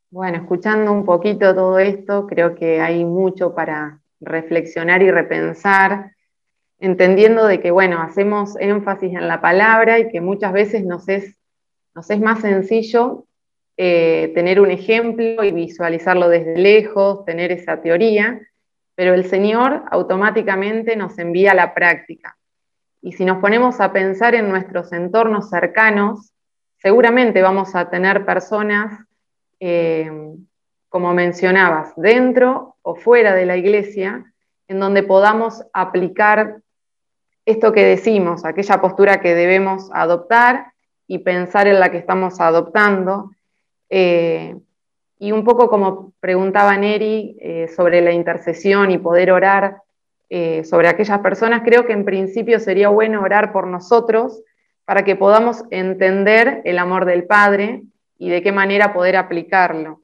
Bueno, 0.09 0.37
escuchando 0.37 0.91
un 0.91 1.03
poquito 1.03 1.53
todo 1.53 1.77
esto, 1.77 2.25
creo 2.25 2.55
que 2.55 2.79
hay 2.79 3.03
mucho 3.03 3.53
para 3.53 3.99
reflexionar 4.21 5.01
y 5.03 5.11
repensar, 5.11 6.11
entendiendo 6.79 7.45
de 7.45 7.59
que, 7.59 7.69
bueno, 7.69 8.01
hacemos 8.01 8.55
énfasis 8.59 9.13
en 9.13 9.27
la 9.27 9.41
palabra 9.41 9.99
y 9.99 10.09
que 10.09 10.21
muchas 10.21 10.53
veces 10.53 10.85
nos 10.85 11.09
es, 11.09 11.35
nos 11.93 12.09
es 12.09 12.21
más 12.21 12.39
sencillo 12.41 13.25
eh, 13.77 14.31
tener 14.33 14.59
un 14.59 14.71
ejemplo 14.71 15.43
y 15.43 15.51
visualizarlo 15.51 16.29
desde 16.29 16.57
lejos, 16.57 17.25
tener 17.25 17.51
esa 17.51 17.81
teoría, 17.81 18.39
pero 18.95 19.13
el 19.13 19.25
Señor 19.25 19.83
automáticamente 19.91 20.95
nos 20.95 21.19
envía 21.19 21.53
la 21.53 21.73
práctica. 21.73 22.37
Y 23.01 23.11
si 23.11 23.25
nos 23.25 23.39
ponemos 23.39 23.81
a 23.81 23.91
pensar 23.91 24.33
en 24.33 24.49
nuestros 24.49 24.91
entornos 24.93 25.49
cercanos, 25.49 26.31
seguramente 26.77 27.41
vamos 27.41 27.75
a 27.75 27.89
tener 27.89 28.25
personas, 28.25 28.99
eh, 29.59 30.09
como 30.89 31.13
mencionabas, 31.13 31.93
dentro 31.97 32.77
o 32.81 32.95
fuera 32.95 33.35
de 33.35 33.45
la 33.45 33.57
iglesia, 33.57 34.33
en 34.67 34.79
donde 34.79 35.03
podamos 35.03 35.63
aplicar 35.73 36.61
esto 37.45 37.73
que 37.73 37.85
decimos, 37.85 38.43
aquella 38.43 38.81
postura 38.81 39.21
que 39.21 39.35
debemos 39.35 39.89
adoptar 39.93 40.73
y 41.07 41.19
pensar 41.19 41.67
en 41.67 41.79
la 41.79 41.91
que 41.91 41.99
estamos 41.99 42.39
adoptando. 42.39 43.31
Eh, 43.89 44.55
y 45.19 45.31
un 45.31 45.43
poco 45.43 45.69
como 45.69 46.13
preguntaba 46.19 46.77
Neri 46.77 47.37
eh, 47.39 47.67
sobre 47.67 48.01
la 48.01 48.11
intercesión 48.11 48.91
y 48.91 48.97
poder 48.97 49.31
orar, 49.31 49.81
eh, 50.29 50.63
sobre 50.63 50.87
aquellas 50.87 51.19
personas, 51.19 51.61
creo 51.63 51.85
que 51.85 51.93
en 51.93 52.03
principio 52.03 52.59
sería 52.59 52.89
bueno 52.89 53.21
orar 53.21 53.51
por 53.51 53.67
nosotros 53.67 54.41
para 54.83 55.03
que 55.03 55.15
podamos 55.15 55.63
entender 55.71 56.61
el 56.65 56.79
amor 56.79 57.05
del 57.05 57.25
Padre 57.25 57.83
y 58.17 58.29
de 58.29 58.41
qué 58.41 58.51
manera 58.51 58.93
poder 58.93 59.15
aplicarlo. 59.15 60.01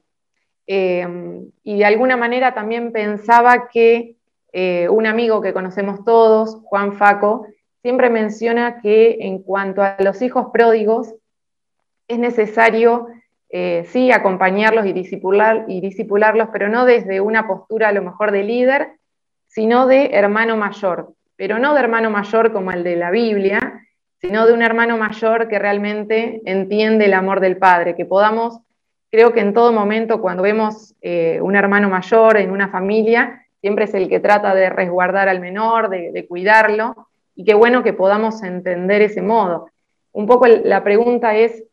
Y 0.66 1.78
de 1.78 1.84
alguna 1.84 2.16
manera 2.16 2.54
también 2.54 2.92
pensaba 2.92 3.68
que 3.68 4.16
un 4.88 5.06
amigo 5.06 5.40
que 5.42 5.52
conocemos 5.52 6.04
todos, 6.04 6.60
Juan 6.64 6.94
Faco, 6.94 7.46
siempre 7.82 8.10
menciona 8.10 8.80
que 8.80 9.18
en 9.20 9.42
cuanto 9.42 9.82
a 9.82 9.96
los 9.98 10.22
hijos 10.22 10.46
pródigos, 10.52 11.14
es 12.08 12.18
necesario, 12.18 13.08
sí, 13.52 14.10
acompañarlos 14.10 14.86
y, 14.86 14.92
disipular, 14.92 15.66
y 15.68 15.80
disipularlos, 15.80 16.48
pero 16.52 16.68
no 16.68 16.86
desde 16.86 17.20
una 17.20 17.46
postura 17.46 17.88
a 17.88 17.92
lo 17.92 18.02
mejor 18.02 18.32
de 18.32 18.44
líder, 18.44 18.92
sino 19.46 19.86
de 19.86 20.10
hermano 20.12 20.56
mayor, 20.56 21.12
pero 21.36 21.58
no 21.58 21.74
de 21.74 21.80
hermano 21.80 22.08
mayor 22.10 22.52
como 22.52 22.72
el 22.72 22.82
de 22.82 22.96
la 22.96 23.10
Biblia, 23.10 23.82
sino 24.22 24.46
de 24.46 24.52
un 24.52 24.62
hermano 24.62 24.96
mayor 24.96 25.48
que 25.48 25.58
realmente 25.58 26.40
entiende 26.44 27.06
el 27.06 27.14
amor 27.14 27.40
del 27.40 27.58
Padre, 27.58 27.96
que 27.96 28.06
podamos, 28.06 28.60
creo 29.10 29.32
que 29.32 29.40
en 29.40 29.52
todo 29.52 29.72
momento 29.72 30.22
cuando 30.22 30.44
vemos 30.44 30.94
eh, 31.02 31.40
un 31.42 31.56
hermano 31.56 31.90
mayor 31.90 32.36
en 32.36 32.52
una 32.52 32.68
familia, 32.68 33.44
siempre 33.60 33.84
es 33.84 33.94
el 33.94 34.08
que 34.08 34.20
trata 34.20 34.54
de 34.54 34.70
resguardar 34.70 35.28
al 35.28 35.40
menor, 35.40 35.90
de, 35.90 36.26
cuidarlo, 36.28 37.08
y 37.34 37.44
qué 37.44 37.54
bueno 37.54 37.82
que 37.82 37.92
podamos 37.92 38.42
entender 38.44 39.02
ese 39.02 39.22
modo. 39.22 39.66
Un 40.12 40.26
poco 40.26 40.46
la 40.46 40.84
pregunta 40.84 41.36
es, 41.36 41.64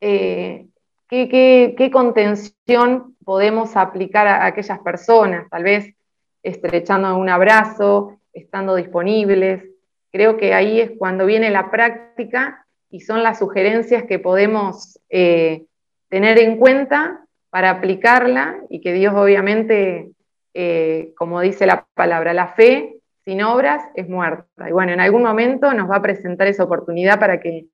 eh, 0.00 0.66
¿qué, 1.10 1.90
contención 1.92 3.16
podemos 3.24 3.76
aplicar 3.76 4.26
a, 4.26 4.46
aquellas 4.46 4.78
personas? 4.80 5.48
Tal 5.50 5.64
vez 5.64 5.94
estrechando 6.42 7.16
un 7.16 7.28
abrazo, 7.28 8.18
estando 8.32 8.76
disponibles. 8.76 9.64
Creo 10.12 10.36
que 10.36 10.54
ahí 10.54 10.80
es 10.80 10.92
cuando 10.98 11.26
viene 11.26 11.50
la 11.50 11.70
práctica 11.70 12.66
y 12.90 13.00
son 13.00 13.22
las 13.22 13.38
sugerencias 13.38 14.04
que 14.04 14.18
podemos 14.18 14.98
eh, 15.08 15.66
tener 16.08 16.38
en 16.38 16.56
cuenta 16.56 17.24
para 17.50 17.70
aplicarla 17.70 18.60
y 18.68 18.80
que 18.80 18.92
Dios 18.92 19.14
obviamente, 19.14 20.12
eh, 20.54 21.12
como 21.16 21.40
dice 21.40 21.66
la 21.66 21.86
palabra, 21.94 22.32
la 22.32 22.48
fe 22.48 22.96
sin 23.24 23.42
obras 23.42 23.82
es 23.94 24.08
muerta. 24.08 24.68
Y 24.68 24.72
bueno, 24.72 24.92
en 24.92 25.00
algún 25.00 25.22
momento 25.22 25.72
nos 25.74 25.90
va 25.90 25.96
a 25.96 26.02
presentar 26.02 26.46
esa 26.46 26.64
oportunidad 26.64 27.18
para 27.20 27.40
que, 27.40 27.66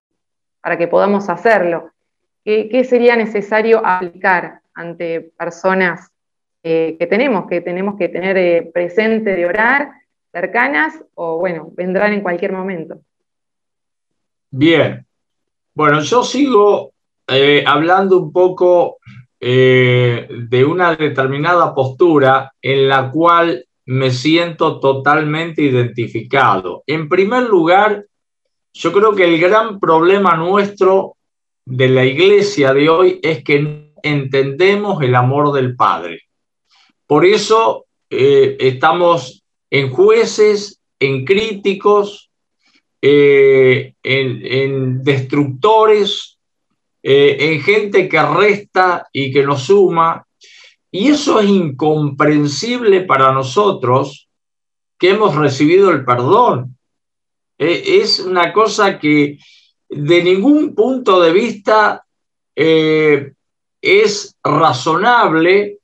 para 0.61 0.77
que 0.77 0.89
podamos 0.89 1.29
hacerlo. 1.29 1.93
¿Qué, 2.47 2.85
sería 2.85 3.17
necesario 3.17 3.85
aplicar 3.85 4.61
ante 4.73 5.33
personas 5.37 6.13
eh, 6.63 6.95
que 6.97 7.09
tenemos, 7.09 7.49
que 7.49 7.61
tenemos 7.61 7.97
que 7.99 8.09
tener 8.09 8.71
presente 8.71 9.35
de 9.35 9.47
orar, 9.47 9.91
cercanas 10.31 10.95
o 11.15 11.39
bueno, 11.39 11.73
vendrán 11.75 12.13
en 12.13 12.21
cualquier 12.21 12.53
momento? 12.53 13.01
Bien, 14.49 15.05
bueno, 15.75 16.01
yo 16.03 16.23
sigo 16.23 16.93
eh, 17.27 17.65
hablando 17.67 18.17
un 18.17 18.31
poco 18.31 18.99
eh, 19.41 20.29
de 20.49 20.65
una 20.65 20.95
determinada 20.95 21.75
postura 21.75 22.53
en 22.63 22.89
la 22.89 23.11
cual 23.11 23.67
me 23.87 24.13
siento 24.13 24.79
totalmente 24.79 25.63
identificado. 25.63 26.85
En 26.87 27.09
primer 27.09 27.43
lugar, 27.43 28.05
yo 28.73 28.93
creo 28.93 29.17
que 29.17 29.25
el 29.25 29.41
gran 29.41 29.81
problema 29.81 30.37
nuestro 30.37 31.16
de 31.67 31.89
la 31.89 32.05
iglesia 32.05 32.73
de 32.73 32.89
hoy 32.89 33.21
es 33.23 33.43
que 33.43 33.91
entendemos 34.03 35.03
el 35.03 35.15
amor 35.17 35.53
del 35.53 35.75
Padre. 35.75 36.23
Por 37.07 37.27
eso 37.27 37.87
eh, 38.09 38.57
estamos 38.61 39.43
en 39.69 39.91
jueces, 39.91 40.81
en 41.01 41.25
críticos, 41.25 42.31
eh, 43.03 43.95
en, 44.03 45.03
destructores, 45.03 46.39
eh, 47.03 47.37
en 47.41 47.61
gente 47.61 48.09
que 48.09 48.23
resta 48.23 49.09
y 49.13 49.33
que 49.33 49.43
nos 49.43 49.65
suma. 49.65 50.25
Y 50.93 51.09
eso 51.09 51.41
es 51.41 51.49
incomprensible 51.49 53.03
para 53.03 53.33
nosotros 53.33 54.29
que 54.99 55.11
hemos 55.11 55.35
recibido 55.35 55.91
el 55.91 56.05
perdón. 56.05 56.79
Es 57.59 58.21
una 58.21 58.53
cosa 58.53 58.99
que 58.99 59.39
de 59.89 60.23
ningún 60.23 60.75
punto 60.75 61.21
de 61.21 61.33
vista 61.33 62.05
es 62.55 64.37
razonable 64.43 65.79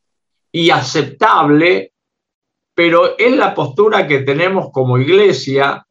y 0.50 0.70
aceptable, 0.70 1.92
pero 2.74 3.16
es 3.18 3.36
la 3.36 3.54
postura 3.54 4.06
que 4.06 4.20
tenemos 4.20 4.70
como 4.72 4.98
iglesia 4.98 5.86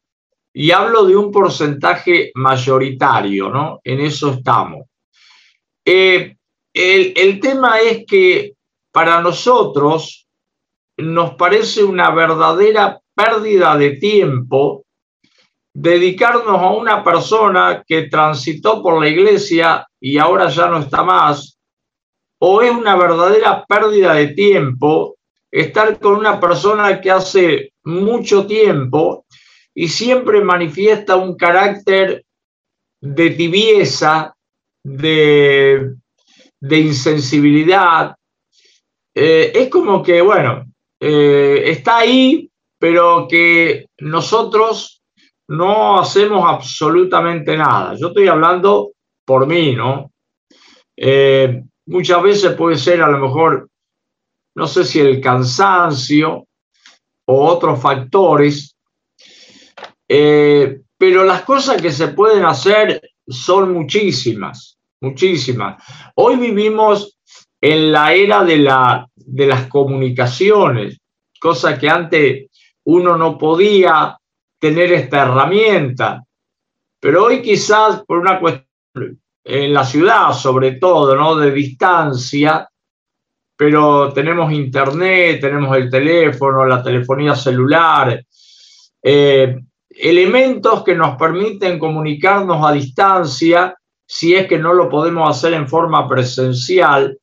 y 0.52 0.70
hablo 0.70 1.04
de 1.04 1.16
un 1.16 1.30
porcentaje 1.30 2.30
mayoritario, 2.34 3.48
¿no? 3.48 3.80
En 3.82 4.00
eso 4.00 4.32
estamos. 4.32 4.86
Eh, 5.84 6.36
el, 6.74 7.40
tema 7.40 7.80
es 7.80 8.04
que 8.06 8.54
para 8.90 9.20
nosotros 9.20 10.26
nos 10.98 11.34
parece 11.34 11.82
una 11.82 12.10
verdadera 12.10 13.00
pérdida 13.14 13.76
de 13.76 13.96
tiempo 13.96 14.81
dedicarnos 15.74 16.60
a 16.60 16.70
una 16.70 17.02
persona 17.02 17.82
que 17.86 18.08
transitó 18.08 18.82
por 18.82 19.00
la 19.00 19.08
iglesia 19.08 19.86
y 20.00 20.18
ahora 20.18 20.48
ya 20.48 20.68
no 20.68 20.78
está 20.78 21.02
más, 21.02 21.58
o 22.38 22.60
es 22.60 22.72
una 22.72 22.96
verdadera 22.96 23.64
pérdida 23.66 24.14
de 24.14 24.28
tiempo 24.28 25.16
estar 25.50 25.98
con 26.00 26.16
una 26.16 26.40
persona 26.40 27.00
que 27.00 27.10
hace 27.10 27.72
mucho 27.84 28.46
tiempo 28.46 29.26
y 29.74 29.88
siempre 29.88 30.42
manifiesta 30.42 31.16
un 31.16 31.36
carácter 31.36 32.24
de 33.00 33.30
tibieza, 33.30 34.34
de, 34.82 35.94
insensibilidad. 36.60 38.16
Eh, 39.14 39.52
es 39.54 39.68
como 39.68 40.02
que, 40.02 40.22
bueno, 40.22 40.64
eh, 41.00 41.62
está 41.66 41.98
ahí, 41.98 42.50
pero 42.78 43.26
que 43.28 43.86
nosotros 43.98 45.01
no 45.48 46.00
hacemos 46.00 46.44
absolutamente 46.46 47.56
nada. 47.56 47.94
Yo 47.94 48.08
estoy 48.08 48.28
hablando 48.28 48.92
por 49.24 49.46
mí, 49.46 49.74
¿no? 49.74 50.10
Eh, 50.96 51.62
muchas 51.86 52.22
veces 52.22 52.54
puede 52.54 52.76
ser 52.76 53.02
a 53.02 53.08
lo 53.08 53.18
mejor, 53.18 53.68
no 54.54 54.66
sé 54.66 54.84
si 54.84 55.00
el 55.00 55.20
cansancio 55.20 56.46
o 57.26 57.46
otros 57.46 57.80
factores, 57.80 58.76
eh, 60.08 60.80
pero 60.96 61.24
las 61.24 61.42
cosas 61.42 61.80
que 61.80 61.90
se 61.90 62.08
pueden 62.08 62.44
hacer 62.44 63.00
son 63.26 63.72
muchísimas, 63.72 64.78
muchísimas. 65.00 65.82
Hoy 66.16 66.36
vivimos 66.36 67.18
en 67.60 67.92
la 67.92 68.12
era 68.12 68.44
de, 68.44 68.58
la, 68.58 69.08
de 69.14 69.46
las 69.46 69.68
comunicaciones, 69.68 70.98
cosa 71.40 71.78
que 71.78 71.88
antes 71.88 72.46
uno 72.84 73.16
no 73.16 73.38
podía 73.38 74.18
tener 74.62 74.92
esta 74.92 75.22
herramienta. 75.22 76.22
Pero 77.00 77.24
hoy 77.24 77.42
quizás 77.42 78.04
por 78.06 78.18
una 78.18 78.38
cuestión, 78.38 79.20
en 79.44 79.74
la 79.74 79.84
ciudad 79.84 80.32
sobre 80.34 80.76
todo, 80.76 81.16
¿no? 81.16 81.34
De 81.34 81.50
distancia, 81.50 82.68
pero 83.56 84.12
tenemos 84.12 84.52
internet, 84.52 85.40
tenemos 85.40 85.76
el 85.76 85.90
teléfono, 85.90 86.64
la 86.64 86.80
telefonía 86.80 87.34
celular, 87.34 88.24
eh, 89.02 89.56
elementos 89.90 90.84
que 90.84 90.94
nos 90.94 91.16
permiten 91.16 91.80
comunicarnos 91.80 92.64
a 92.64 92.70
distancia, 92.70 93.74
si 94.06 94.36
es 94.36 94.46
que 94.46 94.58
no 94.58 94.74
lo 94.74 94.88
podemos 94.88 95.28
hacer 95.28 95.54
en 95.54 95.66
forma 95.66 96.08
presencial, 96.08 97.18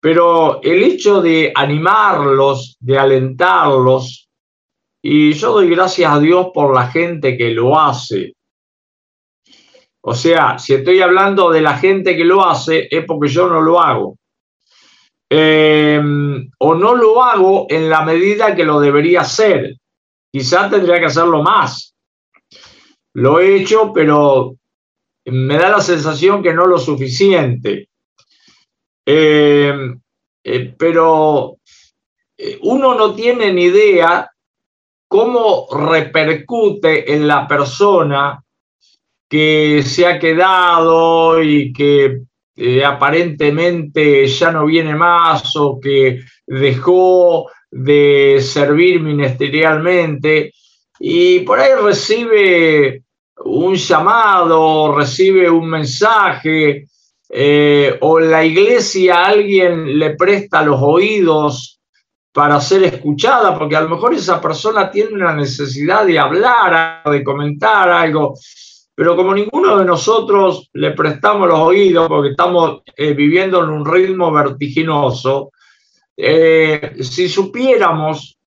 pero 0.00 0.62
el 0.62 0.84
hecho 0.84 1.20
de 1.20 1.50
animarlos, 1.52 2.76
de 2.78 2.96
alentarlos, 2.96 4.27
y 5.02 5.32
yo 5.32 5.52
doy 5.52 5.68
gracias 5.70 6.12
a 6.12 6.18
Dios 6.18 6.48
por 6.52 6.74
la 6.74 6.88
gente 6.88 7.36
que 7.36 7.50
lo 7.50 7.78
hace. 7.78 8.34
O 10.00 10.14
sea, 10.14 10.58
si 10.58 10.74
estoy 10.74 11.00
hablando 11.00 11.50
de 11.50 11.60
la 11.60 11.76
gente 11.76 12.16
que 12.16 12.24
lo 12.24 12.44
hace, 12.44 12.88
es 12.90 13.04
porque 13.04 13.28
yo 13.28 13.48
no 13.48 13.60
lo 13.60 13.80
hago. 13.80 14.16
Eh, 15.30 16.00
o 16.58 16.74
no 16.74 16.94
lo 16.94 17.22
hago 17.22 17.66
en 17.68 17.90
la 17.90 18.02
medida 18.02 18.56
que 18.56 18.64
lo 18.64 18.80
debería 18.80 19.20
hacer. 19.20 19.76
Quizás 20.32 20.70
tendría 20.70 20.98
que 20.98 21.06
hacerlo 21.06 21.42
más. 21.42 21.94
Lo 23.14 23.40
he 23.40 23.56
hecho, 23.56 23.92
pero 23.92 24.54
me 25.26 25.58
da 25.58 25.70
la 25.70 25.80
sensación 25.80 26.42
que 26.42 26.54
no 26.54 26.66
lo 26.66 26.78
suficiente. 26.78 27.88
Eh, 29.06 29.74
eh, 30.44 30.74
pero 30.78 31.56
eh, 32.36 32.58
uno 32.62 32.94
no 32.94 33.14
tiene 33.14 33.52
ni 33.52 33.64
idea 33.64 34.30
cómo 35.08 35.66
repercute 35.72 37.12
en 37.14 37.26
la 37.26 37.48
persona 37.48 38.42
que 39.28 39.82
se 39.84 40.06
ha 40.06 40.18
quedado 40.18 41.42
y 41.42 41.72
que 41.72 42.20
aparentemente 42.84 44.26
ya 44.26 44.50
no 44.50 44.66
viene 44.66 44.94
más 44.94 45.54
o 45.56 45.78
que 45.80 46.20
dejó 46.46 47.50
de 47.70 48.38
servir 48.40 49.00
ministerialmente 49.00 50.52
y 50.98 51.40
por 51.40 51.60
ahí 51.60 51.72
recibe 51.80 53.02
un 53.44 53.76
llamado, 53.76 54.94
recibe 54.96 55.48
un 55.48 55.70
mensaje 55.70 56.86
eh, 57.28 57.96
o 58.00 58.18
la 58.18 58.44
iglesia 58.44 59.26
alguien 59.26 59.98
le 59.98 60.16
presta 60.16 60.62
los 60.62 60.80
oídos 60.82 61.77
para 62.38 62.60
ser 62.60 62.84
escuchada, 62.84 63.58
porque 63.58 63.74
a 63.74 63.80
lo 63.80 63.88
mejor 63.88 64.14
esa 64.14 64.40
persona 64.40 64.92
tiene 64.92 65.10
una 65.10 65.34
necesidad 65.34 66.06
de 66.06 66.20
hablar, 66.20 67.02
de 67.02 67.24
comentar 67.24 67.90
algo, 67.90 68.34
pero 68.94 69.16
como 69.16 69.34
ninguno 69.34 69.76
de 69.76 69.84
nosotros 69.84 70.70
le 70.74 70.92
prestamos 70.92 71.48
los 71.48 71.58
oídos 71.58 72.06
porque 72.06 72.30
estamos 72.30 72.82
eh, 72.96 73.12
viviendo 73.12 73.64
en 73.64 73.70
un 73.70 73.84
ritmo 73.84 74.30
vertiginoso, 74.30 75.50
eh, 76.16 76.98
si 77.00 77.28
supiéramos 77.28 78.38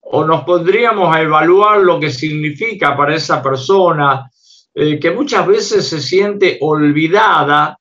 o 0.00 0.24
nos 0.24 0.44
pondríamos 0.44 1.14
a 1.14 1.20
evaluar 1.20 1.80
lo 1.80 2.00
que 2.00 2.10
significa 2.10 2.96
para 2.96 3.14
esa 3.14 3.42
persona, 3.42 4.30
eh, 4.74 4.98
que 4.98 5.10
muchas 5.10 5.46
veces 5.46 5.86
se 5.86 6.00
siente 6.00 6.56
olvidada, 6.62 7.78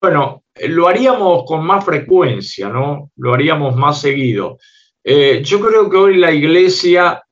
bueno, 0.00 0.45
lo 0.60 0.88
haríamos 0.88 1.44
con 1.44 1.64
más 1.64 1.84
frecuencia, 1.84 2.68
¿no? 2.68 3.10
Lo 3.16 3.34
haríamos 3.34 3.76
más 3.76 4.00
seguido. 4.00 4.58
Eh, 5.04 5.42
yo 5.44 5.60
creo 5.60 5.88
que 5.88 5.96
hoy 5.96 6.16
la 6.16 6.32
iglesia 6.32 7.22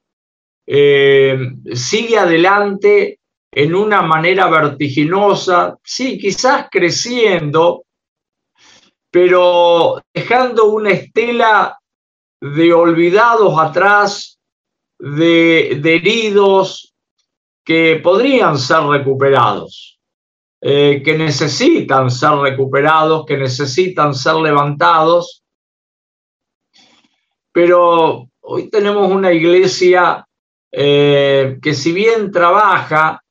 eh, 0.66 1.36
sigue 1.72 2.18
adelante 2.18 3.18
en 3.50 3.74
una 3.74 4.02
manera 4.02 4.48
vertiginosa, 4.48 5.78
sí, 5.82 6.18
quizás 6.18 6.66
creciendo, 6.70 7.84
pero 9.10 10.02
dejando 10.12 10.66
una 10.66 10.90
estela 10.90 11.78
de 12.40 12.72
olvidados 12.72 13.58
atrás, 13.58 14.40
de, 14.98 15.80
heridos 15.84 16.94
que 17.64 18.00
podrían 18.02 18.58
ser 18.58 18.82
recuperados, 18.82 19.93
eh, 20.66 21.02
que 21.04 21.18
necesitan 21.18 22.10
ser 22.10 22.30
recuperados, 22.36 23.26
que 23.26 23.36
necesitan 23.36 24.14
ser 24.14 24.36
levantados. 24.36 25.44
Pero 27.52 28.30
hoy 28.40 28.70
tenemos 28.70 29.10
una 29.10 29.30
iglesia 29.30 30.26
eh, 30.72 31.58
que 31.60 31.74
si 31.74 31.92
bien 31.92 32.32
trabaja, 32.32 33.22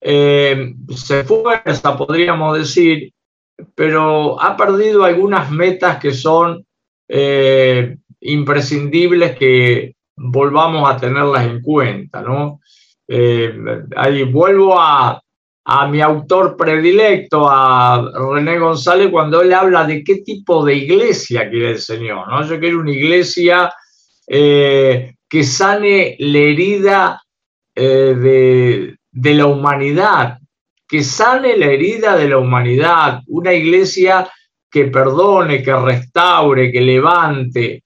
eh, 0.00 0.74
se 0.92 1.20
esfuerza, 1.20 1.96
podríamos 1.96 2.58
decir, 2.58 3.12
pero 3.76 4.42
ha 4.42 4.56
perdido 4.56 5.04
algunas 5.04 5.52
metas 5.52 6.00
que 6.00 6.12
son 6.12 6.66
eh, 7.06 7.96
imprescindibles 8.22 9.38
que 9.38 9.94
volvamos 10.16 10.90
a 10.90 10.96
tenerlas 10.96 11.46
en 11.46 11.62
cuenta, 11.62 12.22
¿no? 12.22 12.58
ahí 13.94 14.22
vuelvo 14.24 14.80
a, 14.80 15.21
a 15.64 15.86
mi 15.86 16.00
autor 16.00 16.56
predilecto, 16.56 17.48
a 17.48 18.10
René 18.14 18.58
González, 18.58 19.10
cuando 19.10 19.42
él 19.42 19.52
habla 19.52 19.84
de 19.84 20.02
qué 20.02 20.16
tipo 20.16 20.64
de 20.64 20.74
iglesia 20.74 21.48
quiere 21.48 21.70
el 21.70 21.78
Señor, 21.78 22.28
¿no? 22.28 22.44
Yo 22.44 22.58
quiero 22.58 22.80
una 22.80 22.90
iglesia 22.90 23.72
que 25.32 25.44
sane 25.44 26.16
la 26.18 26.38
herida 26.38 27.22
eh, 27.74 28.96
de, 29.10 29.34
la 29.34 29.46
humanidad, 29.46 30.38
que 30.86 31.02
sane 31.02 31.56
la 31.56 31.66
herida 31.66 32.16
de 32.18 32.28
la 32.28 32.36
humanidad, 32.36 33.20
una 33.28 33.54
iglesia 33.54 34.30
que 34.70 34.84
perdone, 34.86 35.62
que 35.62 35.74
restaure, 35.74 36.70
que 36.70 36.82
levante. 36.82 37.84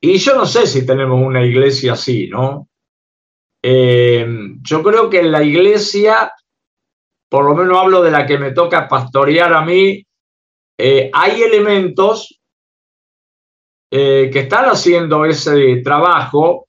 Y 0.00 0.18
yo 0.18 0.34
no 0.34 0.46
sé 0.46 0.66
si 0.66 0.84
tenemos 0.84 1.24
una 1.24 1.44
iglesia 1.44 1.92
así, 1.92 2.26
¿no? 2.26 2.68
Eh, 3.62 4.26
yo 4.62 4.82
creo 4.82 5.08
que 5.08 5.22
la 5.22 5.44
iglesia, 5.44 6.32
por 7.28 7.44
lo 7.44 7.54
menos 7.54 7.78
hablo 7.78 8.02
de 8.02 8.10
la 8.10 8.26
que 8.26 8.38
me 8.38 8.52
toca 8.52 8.88
pastorear 8.88 9.52
a 9.52 9.62
mí, 9.62 10.04
eh, 10.78 11.10
hay 11.12 11.42
elementos 11.42 12.40
eh, 13.90 14.30
que 14.32 14.40
están 14.40 14.66
haciendo 14.66 15.24
ese 15.24 15.76
trabajo, 15.82 16.68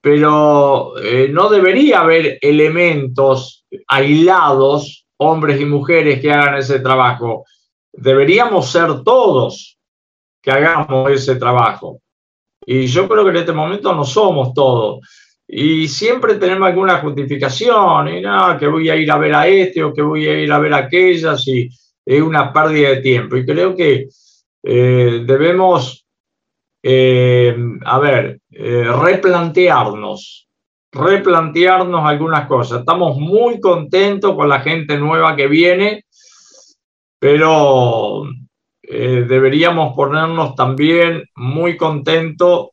pero 0.00 0.98
eh, 0.98 1.28
no 1.28 1.48
debería 1.48 2.00
haber 2.00 2.38
elementos 2.40 3.66
aislados, 3.88 5.06
hombres 5.18 5.60
y 5.60 5.64
mujeres, 5.64 6.20
que 6.20 6.30
hagan 6.30 6.56
ese 6.56 6.80
trabajo. 6.80 7.44
Deberíamos 7.92 8.70
ser 8.70 9.02
todos 9.02 9.78
que 10.42 10.50
hagamos 10.50 11.10
ese 11.10 11.36
trabajo. 11.36 12.00
Y 12.64 12.86
yo 12.86 13.08
creo 13.08 13.24
que 13.24 13.30
en 13.30 13.36
este 13.36 13.52
momento 13.52 13.94
no 13.94 14.04
somos 14.04 14.54
todos. 14.54 15.00
Y 15.52 15.88
siempre 15.88 16.36
tenemos 16.36 16.68
alguna 16.68 16.98
justificación, 16.98 18.06
y 18.06 18.20
no, 18.20 18.56
que 18.56 18.68
voy 18.68 18.88
a 18.88 18.94
ir 18.94 19.10
a 19.10 19.18
ver 19.18 19.34
a 19.34 19.48
este 19.48 19.82
o 19.82 19.92
que 19.92 20.00
voy 20.00 20.28
a 20.28 20.40
ir 20.40 20.52
a 20.52 20.60
ver 20.60 20.72
a 20.72 20.76
aquellas, 20.76 21.44
y 21.48 21.68
es 22.06 22.22
una 22.22 22.52
pérdida 22.52 22.90
de 22.90 22.96
tiempo. 22.98 23.36
Y 23.36 23.44
creo 23.44 23.74
que 23.74 24.06
eh, 24.62 25.24
debemos 25.26 26.06
eh, 26.84 27.56
a 27.84 27.98
ver, 27.98 28.38
eh, 28.52 28.84
replantearnos, 28.84 30.48
replantearnos 30.92 32.06
algunas 32.06 32.46
cosas. 32.46 32.80
Estamos 32.80 33.18
muy 33.18 33.58
contentos 33.58 34.36
con 34.36 34.48
la 34.48 34.60
gente 34.60 34.98
nueva 34.98 35.34
que 35.34 35.48
viene, 35.48 36.04
pero 37.18 38.22
deberíamos 38.82 39.94
ponernos 39.94 40.54
también 40.54 41.24
muy 41.34 41.76
contentos 41.76 42.68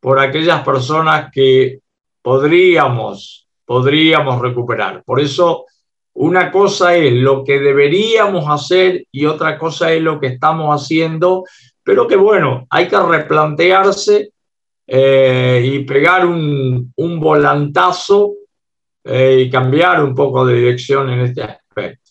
por 0.00 0.18
aquellas 0.18 0.62
personas 0.62 1.30
que 1.32 1.80
podríamos, 2.22 3.48
podríamos 3.64 4.40
recuperar. 4.40 5.02
Por 5.04 5.20
eso, 5.20 5.66
una 6.14 6.50
cosa 6.50 6.94
es 6.96 7.12
lo 7.12 7.44
que 7.44 7.58
deberíamos 7.58 8.44
hacer 8.48 9.06
y 9.12 9.26
otra 9.26 9.58
cosa 9.58 9.92
es 9.92 10.02
lo 10.02 10.18
que 10.18 10.28
estamos 10.28 10.68
haciendo 10.70 11.44
pero 11.88 12.06
que 12.06 12.16
bueno, 12.16 12.66
hay 12.68 12.86
que 12.86 12.98
replantearse 12.98 14.32
eh, 14.86 15.62
y 15.64 15.86
pegar 15.86 16.26
un, 16.26 16.92
volantazo 16.94 18.34
eh, 19.04 19.44
y 19.46 19.50
cambiar 19.50 20.04
un 20.04 20.14
poco 20.14 20.44
de 20.44 20.56
dirección 20.56 21.08
en 21.08 21.20
este 21.20 21.44
aspecto. 21.44 22.10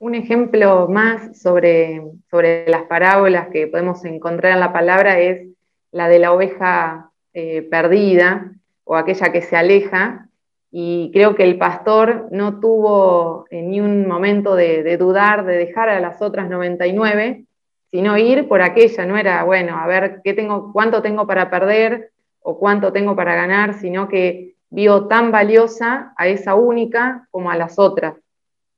Un 0.00 0.14
ejemplo 0.14 0.86
más 0.86 1.40
sobre, 1.40 2.02
sobre 2.30 2.68
las 2.68 2.82
parábolas 2.82 3.48
que 3.50 3.68
podemos 3.68 4.04
encontrar 4.04 4.52
en 4.52 4.60
la 4.60 4.74
palabra 4.74 5.18
es 5.18 5.48
la 5.90 6.06
de 6.06 6.18
la 6.18 6.32
oveja 6.32 7.09
eh, 7.32 7.62
perdida 7.62 8.52
o 8.84 8.96
aquella 8.96 9.32
que 9.32 9.42
se 9.42 9.56
aleja. 9.56 10.28
Y 10.70 11.10
creo 11.12 11.34
que 11.34 11.42
el 11.42 11.58
pastor 11.58 12.28
no 12.30 12.60
tuvo 12.60 13.46
ni 13.50 13.80
un 13.80 14.06
momento 14.06 14.54
de, 14.54 14.82
de 14.82 14.96
dudar 14.96 15.44
de 15.44 15.56
dejar 15.56 15.88
a 15.88 16.00
las 16.00 16.22
otras 16.22 16.48
99 16.48 17.44
sino 17.90 18.16
ir 18.16 18.46
por 18.46 18.62
aquella, 18.62 19.04
no 19.04 19.16
era, 19.16 19.42
bueno, 19.44 19.76
a 19.76 19.86
ver 19.86 20.20
qué 20.22 20.32
tengo, 20.32 20.72
cuánto 20.72 21.02
tengo 21.02 21.26
para 21.26 21.50
perder 21.50 22.12
o 22.40 22.58
cuánto 22.58 22.92
tengo 22.92 23.16
para 23.16 23.34
ganar, 23.34 23.74
sino 23.74 24.08
que 24.08 24.54
vio 24.70 25.06
tan 25.08 25.32
valiosa 25.32 26.14
a 26.16 26.28
esa 26.28 26.54
única 26.54 27.26
como 27.30 27.50
a 27.50 27.56
las 27.56 27.78
otras. 27.78 28.14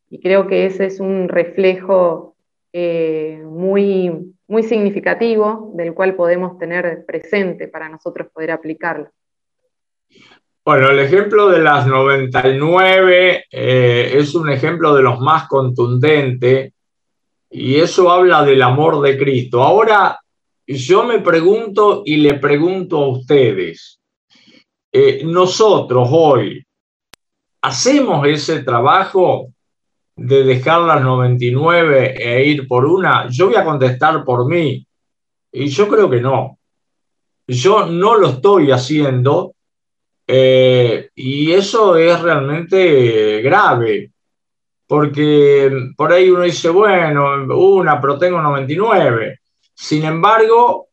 Y 0.09 0.21
creo 0.21 0.47
que 0.47 0.67
ese 0.67 0.87
es 0.87 0.99
un 0.99 1.29
reflejo 1.29 2.35
eh, 2.73 3.43
muy, 3.45 4.35
muy 4.53 4.63
significativo 4.65 5.73
del 5.75 5.95
cual 5.95 6.15
podemos 6.15 6.59
tener 6.59 7.07
presente 7.07 7.69
para 7.69 7.89
nosotros 7.89 8.29
poder 8.31 8.51
aplicarlo. 8.51 9.09
Bueno, 10.63 10.91
el 10.91 10.99
ejemplo 10.99 11.49
de 11.49 11.61
las 11.61 11.87
99 11.87 13.47
eh, 13.51 14.13
es 14.15 14.35
un 14.35 14.51
ejemplo 14.51 14.95
de 14.95 15.03
los 15.03 15.21
más 15.21 15.49
contundentes 15.49 16.75
y 17.51 17.77
eso 17.77 18.11
habla 18.11 18.45
del 18.45 18.61
amor 18.61 19.01
de 19.01 19.17
Cristo. 19.17 19.63
Ahora, 19.63 20.21
yo 20.67 21.05
me 21.05 21.21
pregunto 21.21 22.03
y 22.05 22.17
le 22.17 22.35
pregunto 22.35 22.99
a 22.99 23.09
ustedes, 23.09 24.01
eh, 24.93 25.23
nosotros 25.25 26.09
hoy, 26.13 26.63
¿hacemos 27.63 28.27
ese 28.29 28.63
trabajo 28.63 29.49
de 30.17 30.45
dejar 30.45 30.83
las 30.83 31.03
99 31.03 32.15
e 32.19 32.45
ir 32.45 32.69
por 32.69 32.85
una? 32.85 33.29
Yo 33.29 33.47
voy 33.47 33.57
a 33.57 33.65
contestar 33.65 34.25
por 34.25 34.47
mí. 34.47 34.87
Y 35.53 35.67
yo 35.69 35.89
creo 35.89 36.09
que 36.09 36.21
no. 36.21 36.59
Yo 37.47 37.87
no 37.87 38.17
lo 38.17 38.29
estoy 38.29 38.71
haciendo 38.71 39.55
eh, 40.27 41.11
y 41.15 41.53
eso 41.53 41.97
es 41.97 42.21
realmente 42.21 43.43
grave 43.43 44.13
porque 44.93 45.73
por 45.97 46.13
ahí 46.13 46.29
uno 46.29 46.43
dice, 46.43 46.69
bueno, 46.69 47.47
una, 47.57 47.99
pero 47.99 48.19
tengo 48.19 48.43
99. 48.43 49.39
Sin 49.73 50.05
embargo, 50.05 50.89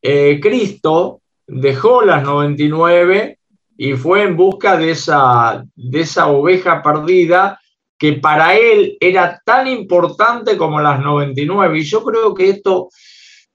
eh, 0.00 0.40
Cristo 0.40 1.20
dejó 1.46 2.00
las 2.00 2.22
99 2.22 3.38
y 3.76 3.92
fue 3.92 4.22
en 4.22 4.38
busca 4.38 4.78
de 4.78 4.92
esa, 4.92 5.62
de 5.74 6.00
esa 6.00 6.28
oveja 6.28 6.82
perdida 6.82 7.60
que 8.02 8.14
para 8.14 8.58
él 8.58 8.96
era 8.98 9.40
tan 9.44 9.68
importante 9.68 10.56
como 10.56 10.80
las 10.80 10.98
99. 10.98 11.78
Y 11.78 11.82
yo 11.84 12.02
creo 12.02 12.34
que 12.34 12.50
esto 12.50 12.88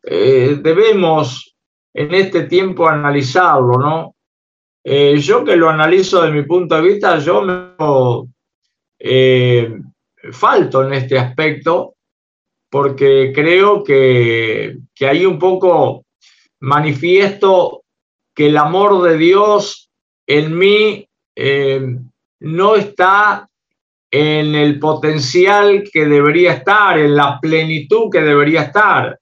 eh, 0.02 0.58
debemos 0.62 1.54
en 1.94 2.14
este 2.14 2.44
tiempo 2.44 2.88
analizarlo, 2.88 3.78
¿no? 3.78 4.16
Eh, 4.86 5.18
yo 5.18 5.44
que 5.44 5.58
lo 5.58 5.68
analizo 5.70 6.22
de 6.22 6.32
mi 6.32 6.44
punto 6.44 6.76
de 6.76 6.82
vista, 6.82 7.20
yo 7.20 7.42
me 7.42 7.74
eh, 9.00 9.82
falto 10.32 10.88
en 10.88 10.94
este 10.94 11.20
aspecto 11.20 11.96
porque 12.70 13.34
creo 13.36 13.84
que, 13.84 14.78
que 14.96 15.08
hay 15.10 15.26
un 15.26 15.38
poco 15.38 16.06
manifiesto 16.62 17.84
que 18.34 18.46
el 18.48 18.56
amor 18.56 19.04
de 19.04 19.18
Dios 19.18 19.90
en 20.26 20.58
mí 20.58 21.06
no 22.40 22.76
está 22.78 23.50
en 24.12 24.56
el 24.56 24.80
potencial 24.80 25.84
que 25.92 26.06
debería 26.06 26.54
estar, 26.54 26.98
en 26.98 27.16
la 27.16 27.40
plenitud 27.40 28.10
que 28.12 28.22
debería 28.22 28.64
estar. 28.64 29.20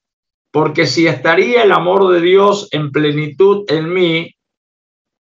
Porque 0.52 0.86
si 0.86 1.08
estaría 1.08 1.64
el 1.64 1.72
amor 1.72 2.12
de 2.14 2.22
Dios 2.22 2.68
en 2.72 2.92
plenitud 2.92 3.66
en 3.68 3.94
mí, 3.94 4.32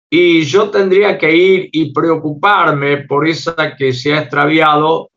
y 0.08 0.42
yo 0.44 0.70
tendría 0.70 1.18
que 1.18 1.34
ir 1.34 1.68
y 1.72 1.92
preocuparme 1.92 2.98
por 2.98 3.26
esa 3.26 3.74
que 3.76 3.92
se 3.92 4.14
ha 4.14 4.20
extraviado, 4.20 5.10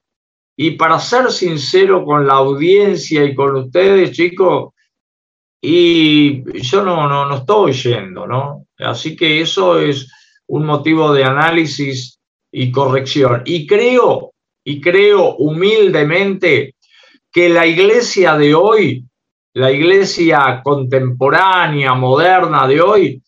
Y 0.62 0.72
para 0.72 1.00
ser 1.00 1.32
sincero 1.32 2.04
con 2.04 2.28
la 2.28 2.34
audiencia 2.34 3.24
y 3.24 3.34
con 3.34 3.56
ustedes, 3.56 4.12
chicos, 4.12 4.74
y 5.62 6.44
yo 6.62 6.84
no, 6.84 7.08
no, 7.08 7.26
no 7.26 7.36
estoy 7.38 7.72
yendo, 7.72 8.28
¿no? 8.28 8.66
Así 8.78 9.16
que 9.16 9.40
eso 9.40 9.80
es 9.80 10.12
un 10.48 10.66
motivo 10.66 11.14
de 11.14 11.24
análisis 11.24 12.19
y 12.52 12.72
corrección. 12.72 13.44
Y 13.46 13.68
creo, 13.68 14.34
y 14.64 14.82
creo 14.82 15.36
humildemente 15.36 16.76
que 17.32 17.50
la 17.50 17.68
iglesia 17.68 18.38
de 18.38 18.56
hoy, 18.56 19.06
la 19.54 19.72
iglesia 19.72 20.62
contemporánea, 20.64 21.94
moderna 21.94 22.68
de 22.68 22.82
hoy, 22.82 23.24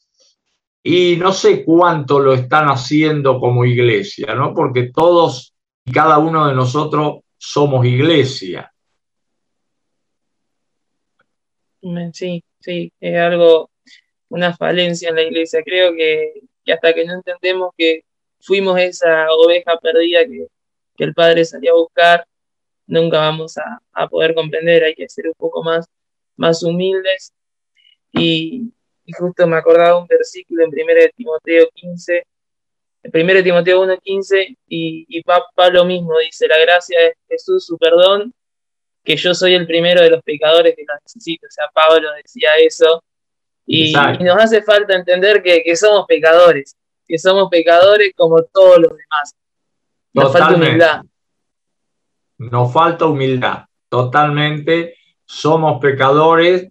y 0.83 1.15
no 1.17 1.31
sé 1.31 1.63
cuánto 1.63 2.19
lo 2.19 2.33
están 2.33 2.67
haciendo 2.67 3.39
como 3.39 3.65
iglesia, 3.65 4.33
¿no? 4.33 4.53
Porque 4.53 4.91
todos 4.93 5.53
y 5.85 5.91
cada 5.91 6.17
uno 6.17 6.47
de 6.47 6.55
nosotros 6.55 7.19
somos 7.37 7.85
iglesia. 7.85 8.71
Sí, 12.13 12.43
sí, 12.59 12.91
es 12.99 13.17
algo, 13.17 13.71
una 14.29 14.55
falencia 14.55 15.09
en 15.09 15.15
la 15.15 15.23
iglesia. 15.23 15.63
Creo 15.63 15.93
que, 15.95 16.33
hasta 16.71 16.93
que 16.93 17.05
no 17.05 17.15
entendemos 17.15 17.71
que 17.75 18.01
fuimos 18.41 18.79
esa 18.79 19.27
oveja 19.31 19.77
perdida 19.79 20.25
que, 20.25 20.47
el 20.97 21.15
Padre 21.15 21.45
salió 21.45 21.73
a 21.73 21.77
buscar, 21.77 22.27
nunca 22.85 23.17
vamos 23.17 23.55
a, 23.57 24.07
poder 24.07 24.35
comprender, 24.35 24.83
hay 24.83 24.93
que 24.93 25.09
ser 25.09 25.25
un 25.27 25.33
poco 25.35 25.63
más, 25.63 25.87
más 26.35 26.61
humildes. 26.61 27.33
Y, 28.11 28.71
justo 29.17 29.47
me 29.47 29.57
acordaba 29.57 29.97
un 29.97 30.07
versículo 30.07 30.63
en 30.63 30.69
1 30.69 31.09
Timoteo 31.15 31.67
15, 31.73 32.23
en 33.03 33.29
1 33.29 33.43
Timoteo 33.43 33.83
1.15, 33.83 34.57
y, 34.67 35.05
y 35.07 35.23
Pablo 35.55 35.85
mismo 35.85 36.19
dice, 36.19 36.47
la 36.47 36.59
gracia 36.59 36.99
de 36.99 37.15
Jesús, 37.27 37.65
su 37.65 37.77
perdón, 37.79 38.31
que 39.03 39.15
yo 39.15 39.33
soy 39.33 39.55
el 39.55 39.65
primero 39.65 40.01
de 40.01 40.09
los 40.09 40.21
pecadores 40.23 40.75
que 40.75 40.85
lo 40.87 40.93
necesito. 41.03 41.47
O 41.47 41.51
sea, 41.51 41.65
Pablo 41.73 42.09
decía 42.13 42.49
eso. 42.59 43.03
Y, 43.65 43.93
nos 43.93 44.37
hace 44.37 44.61
falta 44.61 44.95
entender 44.95 45.41
que, 45.41 45.75
somos 45.75 46.05
pecadores, 46.07 46.75
que 47.11 47.19
somos 47.19 47.49
pecadores 47.49 48.13
como 48.15 48.41
todos 48.43 48.77
los 48.77 48.91
demás. 48.91 49.35
Nos 50.13 50.31
falta 50.31 50.55
humildad. 50.55 51.01
Nos 52.37 52.71
falta 52.71 53.05
humildad, 53.05 53.65
totalmente. 53.89 54.95
Somos 55.25 55.81
pecadores 55.81 56.69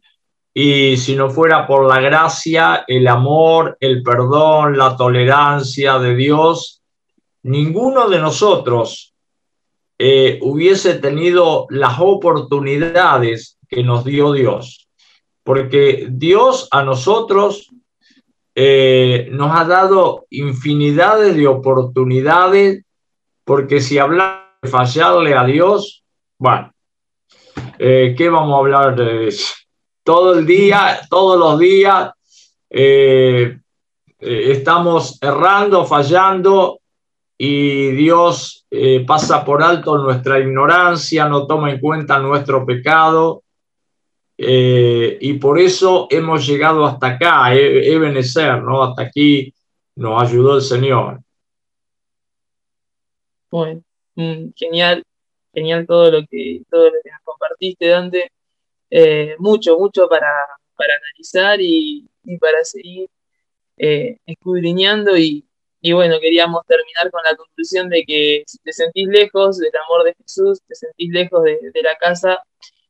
y 0.54 0.96
si 0.96 1.14
no 1.14 1.28
fuera 1.28 1.66
por 1.66 1.86
la 1.86 2.00
gracia, 2.00 2.84
el 2.88 3.06
amor, 3.06 3.76
el 3.80 4.02
perdón, 4.02 4.78
la 4.78 4.96
tolerancia 4.96 5.98
de 5.98 6.16
Dios, 6.16 6.80
ninguno 7.42 8.08
de 8.08 8.18
nosotros 8.18 9.14
eh, 9.98 10.38
hubiese 10.40 10.94
tenido 10.94 11.66
las 11.68 12.00
oportunidades 12.00 13.58
que 13.68 13.82
nos 13.82 14.06
dio 14.06 14.32
Dios. 14.32 14.88
Porque 15.42 16.08
Dios 16.10 16.66
a 16.70 16.82
nosotros 16.82 17.68
eh, 18.62 19.28
nos 19.32 19.58
ha 19.58 19.64
dado 19.64 20.26
infinidades 20.28 21.34
de 21.34 21.46
oportunidades, 21.46 22.84
porque 23.44 23.80
si 23.80 23.96
hablamos 23.96 24.44
de 24.60 24.68
fallarle 24.68 25.34
a 25.34 25.44
Dios, 25.44 26.04
bueno, 26.38 26.70
eh, 27.78 28.14
¿qué 28.18 28.28
vamos 28.28 28.54
a 28.54 28.58
hablar 28.58 28.96
de 28.96 29.28
eso? 29.28 29.54
Todo 30.04 30.38
el 30.38 30.44
día, 30.44 31.00
todos 31.08 31.38
los 31.38 31.58
días, 31.58 32.10
estamos 34.18 35.18
errando, 35.22 35.86
fallando, 35.86 36.80
y 37.42 37.92
Dios 37.92 38.66
eh, 38.70 39.02
pasa 39.06 39.42
por 39.46 39.62
alto 39.62 39.96
nuestra 39.96 40.38
ignorancia, 40.38 41.26
no 41.26 41.46
toma 41.46 41.70
en 41.70 41.80
cuenta 41.80 42.18
nuestro 42.18 42.66
pecado 42.66 43.44
eh, 44.42 45.18
y 45.20 45.34
por 45.34 45.58
eso 45.58 46.06
hemos 46.10 46.46
llegado 46.46 46.86
hasta 46.86 47.08
acá, 47.08 47.54
Ebenezer, 47.54 48.62
¿no? 48.62 48.82
Hasta 48.82 49.02
aquí 49.02 49.52
nos 49.96 50.22
ayudó 50.22 50.56
el 50.56 50.62
Señor. 50.62 51.20
Bueno, 53.50 53.82
mm, 54.14 54.50
genial, 54.56 55.02
genial 55.52 55.86
todo 55.86 56.10
lo 56.10 56.26
que, 56.26 56.62
todo 56.70 56.84
lo 56.86 56.96
que 57.02 57.10
nos 57.10 57.20
compartiste, 57.24 57.88
Dante. 57.88 58.30
Eh, 58.90 59.36
mucho, 59.38 59.78
mucho 59.78 60.08
para, 60.08 60.32
para 60.76 60.94
analizar 60.94 61.60
y, 61.60 62.08
y 62.24 62.38
para 62.38 62.64
seguir 62.64 63.08
escudriñando 64.26 65.16
y, 65.16 65.42
y 65.82 65.92
bueno, 65.92 66.20
queríamos 66.20 66.66
terminar 66.66 67.10
con 67.10 67.22
la 67.24 67.34
conclusión 67.34 67.88
de 67.88 68.04
que 68.04 68.42
si 68.46 68.58
te 68.58 68.72
sentís 68.72 69.08
lejos 69.08 69.58
del 69.58 69.72
amor 69.86 70.04
de 70.04 70.14
Jesús, 70.14 70.60
te 70.66 70.74
sentís 70.74 71.10
lejos 71.10 71.42
de, 71.42 71.58
la 71.82 71.96
casa, 71.96 72.42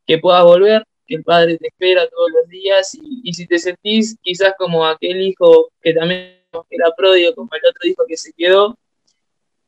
que 0.05 0.18
puedas 0.18 0.42
volver, 0.42 0.84
que 1.11 1.17
el 1.17 1.25
Padre 1.25 1.59
te 1.59 1.67
espera 1.67 2.09
todos 2.09 2.31
los 2.31 2.49
días, 2.49 2.97
y, 3.03 3.33
si 3.33 3.45
te 3.45 3.59
sentís 3.59 4.17
quizás 4.23 4.55
como 4.57 4.87
aquel 4.87 5.21
hijo 5.21 5.73
que 5.83 5.93
también 5.93 6.41
era 6.71 6.95
pródigo, 6.97 7.35
como 7.35 7.51
el 7.53 7.69
otro 7.69 7.89
hijo 7.89 8.05
que 8.07 8.17
se 8.17 8.33
quedó, 8.33 8.79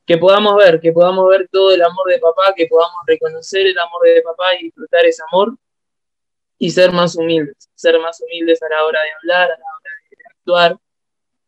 que 0.06 0.16
podamos 0.18 0.56
ver, 0.56 0.80
que 0.80 0.92
podamos 0.92 1.28
ver 1.28 1.48
todo 1.50 1.74
el 1.74 1.82
amor 1.82 2.08
de 2.08 2.20
papá, 2.20 2.54
que 2.56 2.66
podamos 2.66 2.96
reconocer 3.08 3.66
el 3.66 3.76
amor 3.76 4.02
de 4.04 4.22
papá 4.22 4.54
y 4.54 4.66
disfrutar 4.66 5.04
ese 5.04 5.20
amor 5.32 5.56
y 6.58 6.70
ser 6.70 6.92
más 6.92 7.16
humildes, 7.16 7.56
ser 7.74 7.98
más 7.98 8.20
humildes 8.20 8.62
a 8.62 8.68
la 8.68 8.84
hora 8.84 9.00
de 9.02 9.10
hablar, 9.10 9.50
a 9.50 9.58
la 9.58 9.64
hora 9.64 9.90
de 10.10 10.16
actuar, 10.30 10.76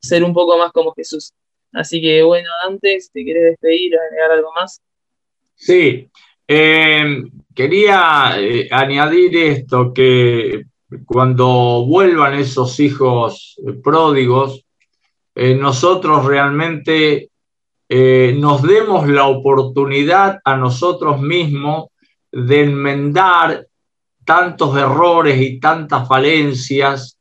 ser 0.01 0.25
un 0.25 0.35
poco 0.35 0.59
más 0.59 0.73
como 0.73 0.93
Jesús. 0.93 1.33
Así 1.73 2.01
que 2.03 2.21
bueno, 2.25 2.49
antes, 2.65 3.13
¿te 3.13 3.25
querés 3.25 3.45
despedir, 3.45 3.97
agregar 3.97 4.33
algo 4.33 4.53
más? 4.55 4.81
Sí, 5.55 6.11
em, 6.49 7.31
quería 7.55 8.35
eh, 8.37 8.69
añadir 8.71 9.37
esto, 9.37 9.93
que 9.93 10.65
cuando 11.07 11.85
vuelvan 11.87 12.35
esos 12.35 12.79
hijos 12.81 13.57
pródigos, 13.83 14.65
eh, 15.35 15.55
nosotros 15.55 16.25
realmente 16.25 17.31
eh, 17.89 18.37
nos 18.39 18.63
demos 18.63 19.09
la 19.09 19.27
oportunidad 19.27 20.41
a 20.45 20.57
nosotros 20.57 21.21
mismos 21.21 21.89
de 22.31 22.63
enmendar 22.65 23.67
tantos 24.25 24.77
errores 24.77 25.41
y 25.41 25.61
tantas 25.61 26.09
falencias, 26.09 27.19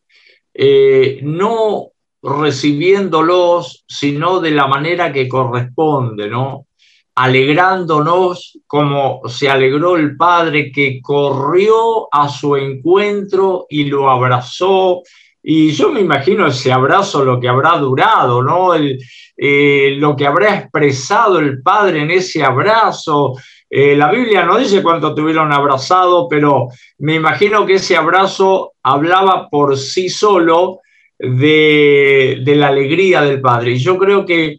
no 1.23 1.89
recibiéndolos, 2.21 3.83
sino 3.87 4.39
de 4.39 4.51
la 4.51 4.67
manera 4.67 5.11
que 5.11 5.27
corresponde, 5.27 6.29
¿no? 6.29 6.67
Alegrándonos 7.15 8.59
como 8.65 9.21
se 9.27 9.49
alegró 9.49 9.97
el 9.97 10.17
Padre 10.17 10.71
que 10.71 10.99
corrió 11.01 12.07
a 12.11 12.27
su 12.29 12.55
encuentro 12.55 13.67
y 13.69 13.85
lo 13.85 14.09
abrazó. 14.09 15.03
Y 15.41 15.71
yo 15.71 15.91
me 15.91 16.01
imagino 16.01 16.47
ese 16.47 16.71
abrazo, 16.71 17.23
lo 17.23 17.39
que 17.39 17.49
habrá 17.49 17.77
durado, 17.77 18.41
¿no? 18.41 18.73
El, 18.73 18.99
eh, 19.35 19.95
lo 19.97 20.15
que 20.15 20.27
habrá 20.27 20.55
expresado 20.55 21.39
el 21.39 21.61
Padre 21.61 22.01
en 22.01 22.11
ese 22.11 22.43
abrazo. 22.43 23.35
Eh, 23.69 23.95
la 23.95 24.11
Biblia 24.11 24.45
no 24.45 24.57
dice 24.57 24.83
cuánto 24.83 25.15
tuvieron 25.15 25.51
abrazado, 25.51 26.27
pero 26.29 26.67
me 26.99 27.15
imagino 27.15 27.65
que 27.65 27.75
ese 27.75 27.97
abrazo 27.97 28.73
hablaba 28.83 29.49
por 29.49 29.77
sí 29.77 30.09
solo 30.09 30.81
de, 31.17 32.41
la 32.45 32.67
alegría 32.67 33.21
del 33.21 33.41
Padre. 33.41 33.71
Y 33.71 33.77
yo 33.79 33.97
creo 33.97 34.25
que 34.25 34.57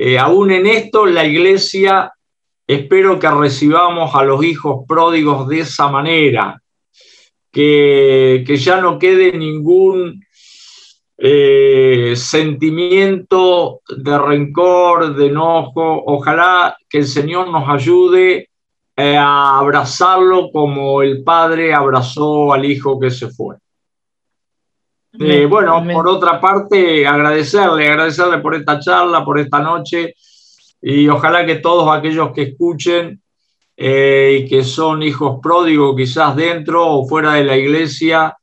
eh, 0.00 0.16
aún 0.16 0.52
en 0.52 0.64
esto 0.68 1.06
la 1.06 1.24
iglesia 1.24 2.12
espero 2.64 3.18
que 3.18 3.28
recibamos 3.28 4.14
a 4.14 4.22
los 4.22 4.44
hijos 4.44 4.84
pródigos 4.86 5.48
de 5.48 5.58
esa 5.58 5.88
manera, 5.88 6.62
que, 7.50 8.44
ya 8.46 8.80
no 8.80 8.96
quede 8.96 9.32
ningún 9.32 10.24
eh, 11.16 12.12
sentimiento 12.14 13.80
de 13.88 14.18
rencor, 14.18 15.16
de 15.16 15.26
enojo. 15.26 16.04
Ojalá 16.06 16.76
que 16.88 16.98
el 16.98 17.06
Señor 17.08 17.50
nos 17.50 17.68
ayude 17.68 18.50
eh, 18.96 19.16
a 19.16 19.58
abrazarlo 19.58 20.52
como 20.52 21.02
el 21.02 21.24
Padre 21.24 21.74
abrazó 21.74 22.52
al 22.52 22.64
Hijo 22.64 23.00
que 23.00 23.10
se 23.10 23.30
fue. 23.30 23.56
Eh, 25.12 25.46
bueno, 25.46 25.82
por 25.92 26.06
otra 26.06 26.40
parte, 26.40 27.06
agradecerle, 27.06 27.88
agradecerle 27.88 28.38
por 28.38 28.54
esta 28.54 28.78
charla, 28.78 29.24
por 29.24 29.38
esta 29.38 29.60
noche, 29.60 30.14
y 30.82 31.08
ojalá 31.08 31.46
que 31.46 31.56
todos 31.56 31.88
aquellos 31.90 32.30
que 32.32 32.42
escuchen 32.42 33.20
eh, 33.76 34.40
y 34.40 34.48
que 34.48 34.62
son 34.62 35.02
hijos 35.02 35.38
pródigos 35.42 35.96
quizás 35.96 36.36
dentro 36.36 36.86
o 36.86 37.08
fuera 37.08 37.34
de 37.34 37.44
la 37.44 37.56
iglesia, 37.56 38.36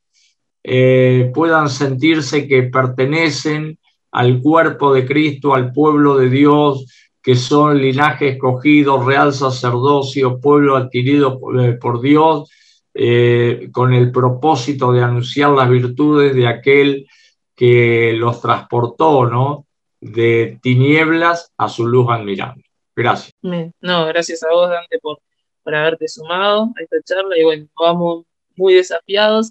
eh, 0.62 1.30
puedan 1.32 1.68
sentirse 1.68 2.48
que 2.48 2.64
pertenecen 2.64 3.78
al 4.10 4.40
cuerpo 4.42 4.92
de 4.92 5.06
Cristo, 5.06 5.54
al 5.54 5.72
pueblo 5.72 6.16
de 6.16 6.28
Dios, 6.28 6.86
que 7.22 7.36
son 7.36 7.80
linaje 7.80 8.30
escogido, 8.30 9.04
real 9.04 9.32
sacerdocio, 9.32 10.40
pueblo 10.40 10.76
adquirido 10.76 11.38
por 11.80 12.00
Dios 12.00 12.50
eh, 12.98 13.68
con 13.72 13.92
el 13.92 14.10
propósito 14.10 14.92
de 14.92 15.02
anunciar 15.02 15.50
las 15.50 15.68
virtudes 15.68 16.34
de 16.34 16.46
aquel 16.46 17.06
que 17.54 18.14
los 18.14 18.40
transportó, 18.40 19.26
¿no? 19.26 19.66
De 20.00 20.58
tinieblas 20.62 21.52
a 21.56 21.68
su 21.68 21.86
luz 21.86 22.06
admirable. 22.10 22.64
Gracias. 22.94 23.32
No, 23.42 24.06
gracias 24.06 24.42
a 24.42 24.50
vos, 24.50 24.70
Dante, 24.70 24.98
por, 24.98 25.18
por 25.62 25.74
haberte 25.74 26.08
sumado 26.08 26.72
a 26.76 26.82
esta 26.82 26.96
charla 27.04 27.38
y 27.38 27.44
bueno, 27.44 27.66
vamos 27.78 28.24
muy 28.56 28.74
desafiados 28.74 29.50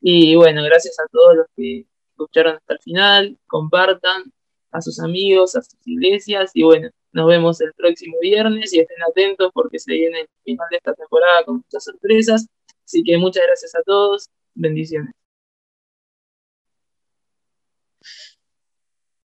y 0.00 0.34
bueno, 0.34 0.62
gracias 0.64 0.98
a 0.98 1.06
todos 1.12 1.36
los 1.36 1.46
que 1.56 1.86
escucharon 2.10 2.56
hasta 2.56 2.74
el 2.74 2.80
final, 2.80 3.38
compartan 3.46 4.32
a 4.72 4.80
sus 4.80 4.98
amigos, 5.00 5.54
a 5.54 5.62
sus 5.62 5.78
iglesias 5.84 6.50
y 6.54 6.64
bueno, 6.64 6.90
nos 7.12 7.26
vemos 7.26 7.60
el 7.60 7.72
próximo 7.74 8.16
viernes 8.20 8.72
y 8.72 8.80
estén 8.80 9.02
atentos 9.08 9.50
porque 9.52 9.78
se 9.78 9.92
viene 9.92 10.20
el 10.20 10.28
final 10.44 10.66
de 10.70 10.76
esta 10.76 10.94
temporada 10.94 11.44
con 11.44 11.56
muchas 11.56 11.84
sorpresas. 11.84 12.46
Así 12.90 13.04
que 13.04 13.16
muchas 13.18 13.44
gracias 13.46 13.72
a 13.76 13.82
todos, 13.84 14.30
bendiciones. 14.56 15.14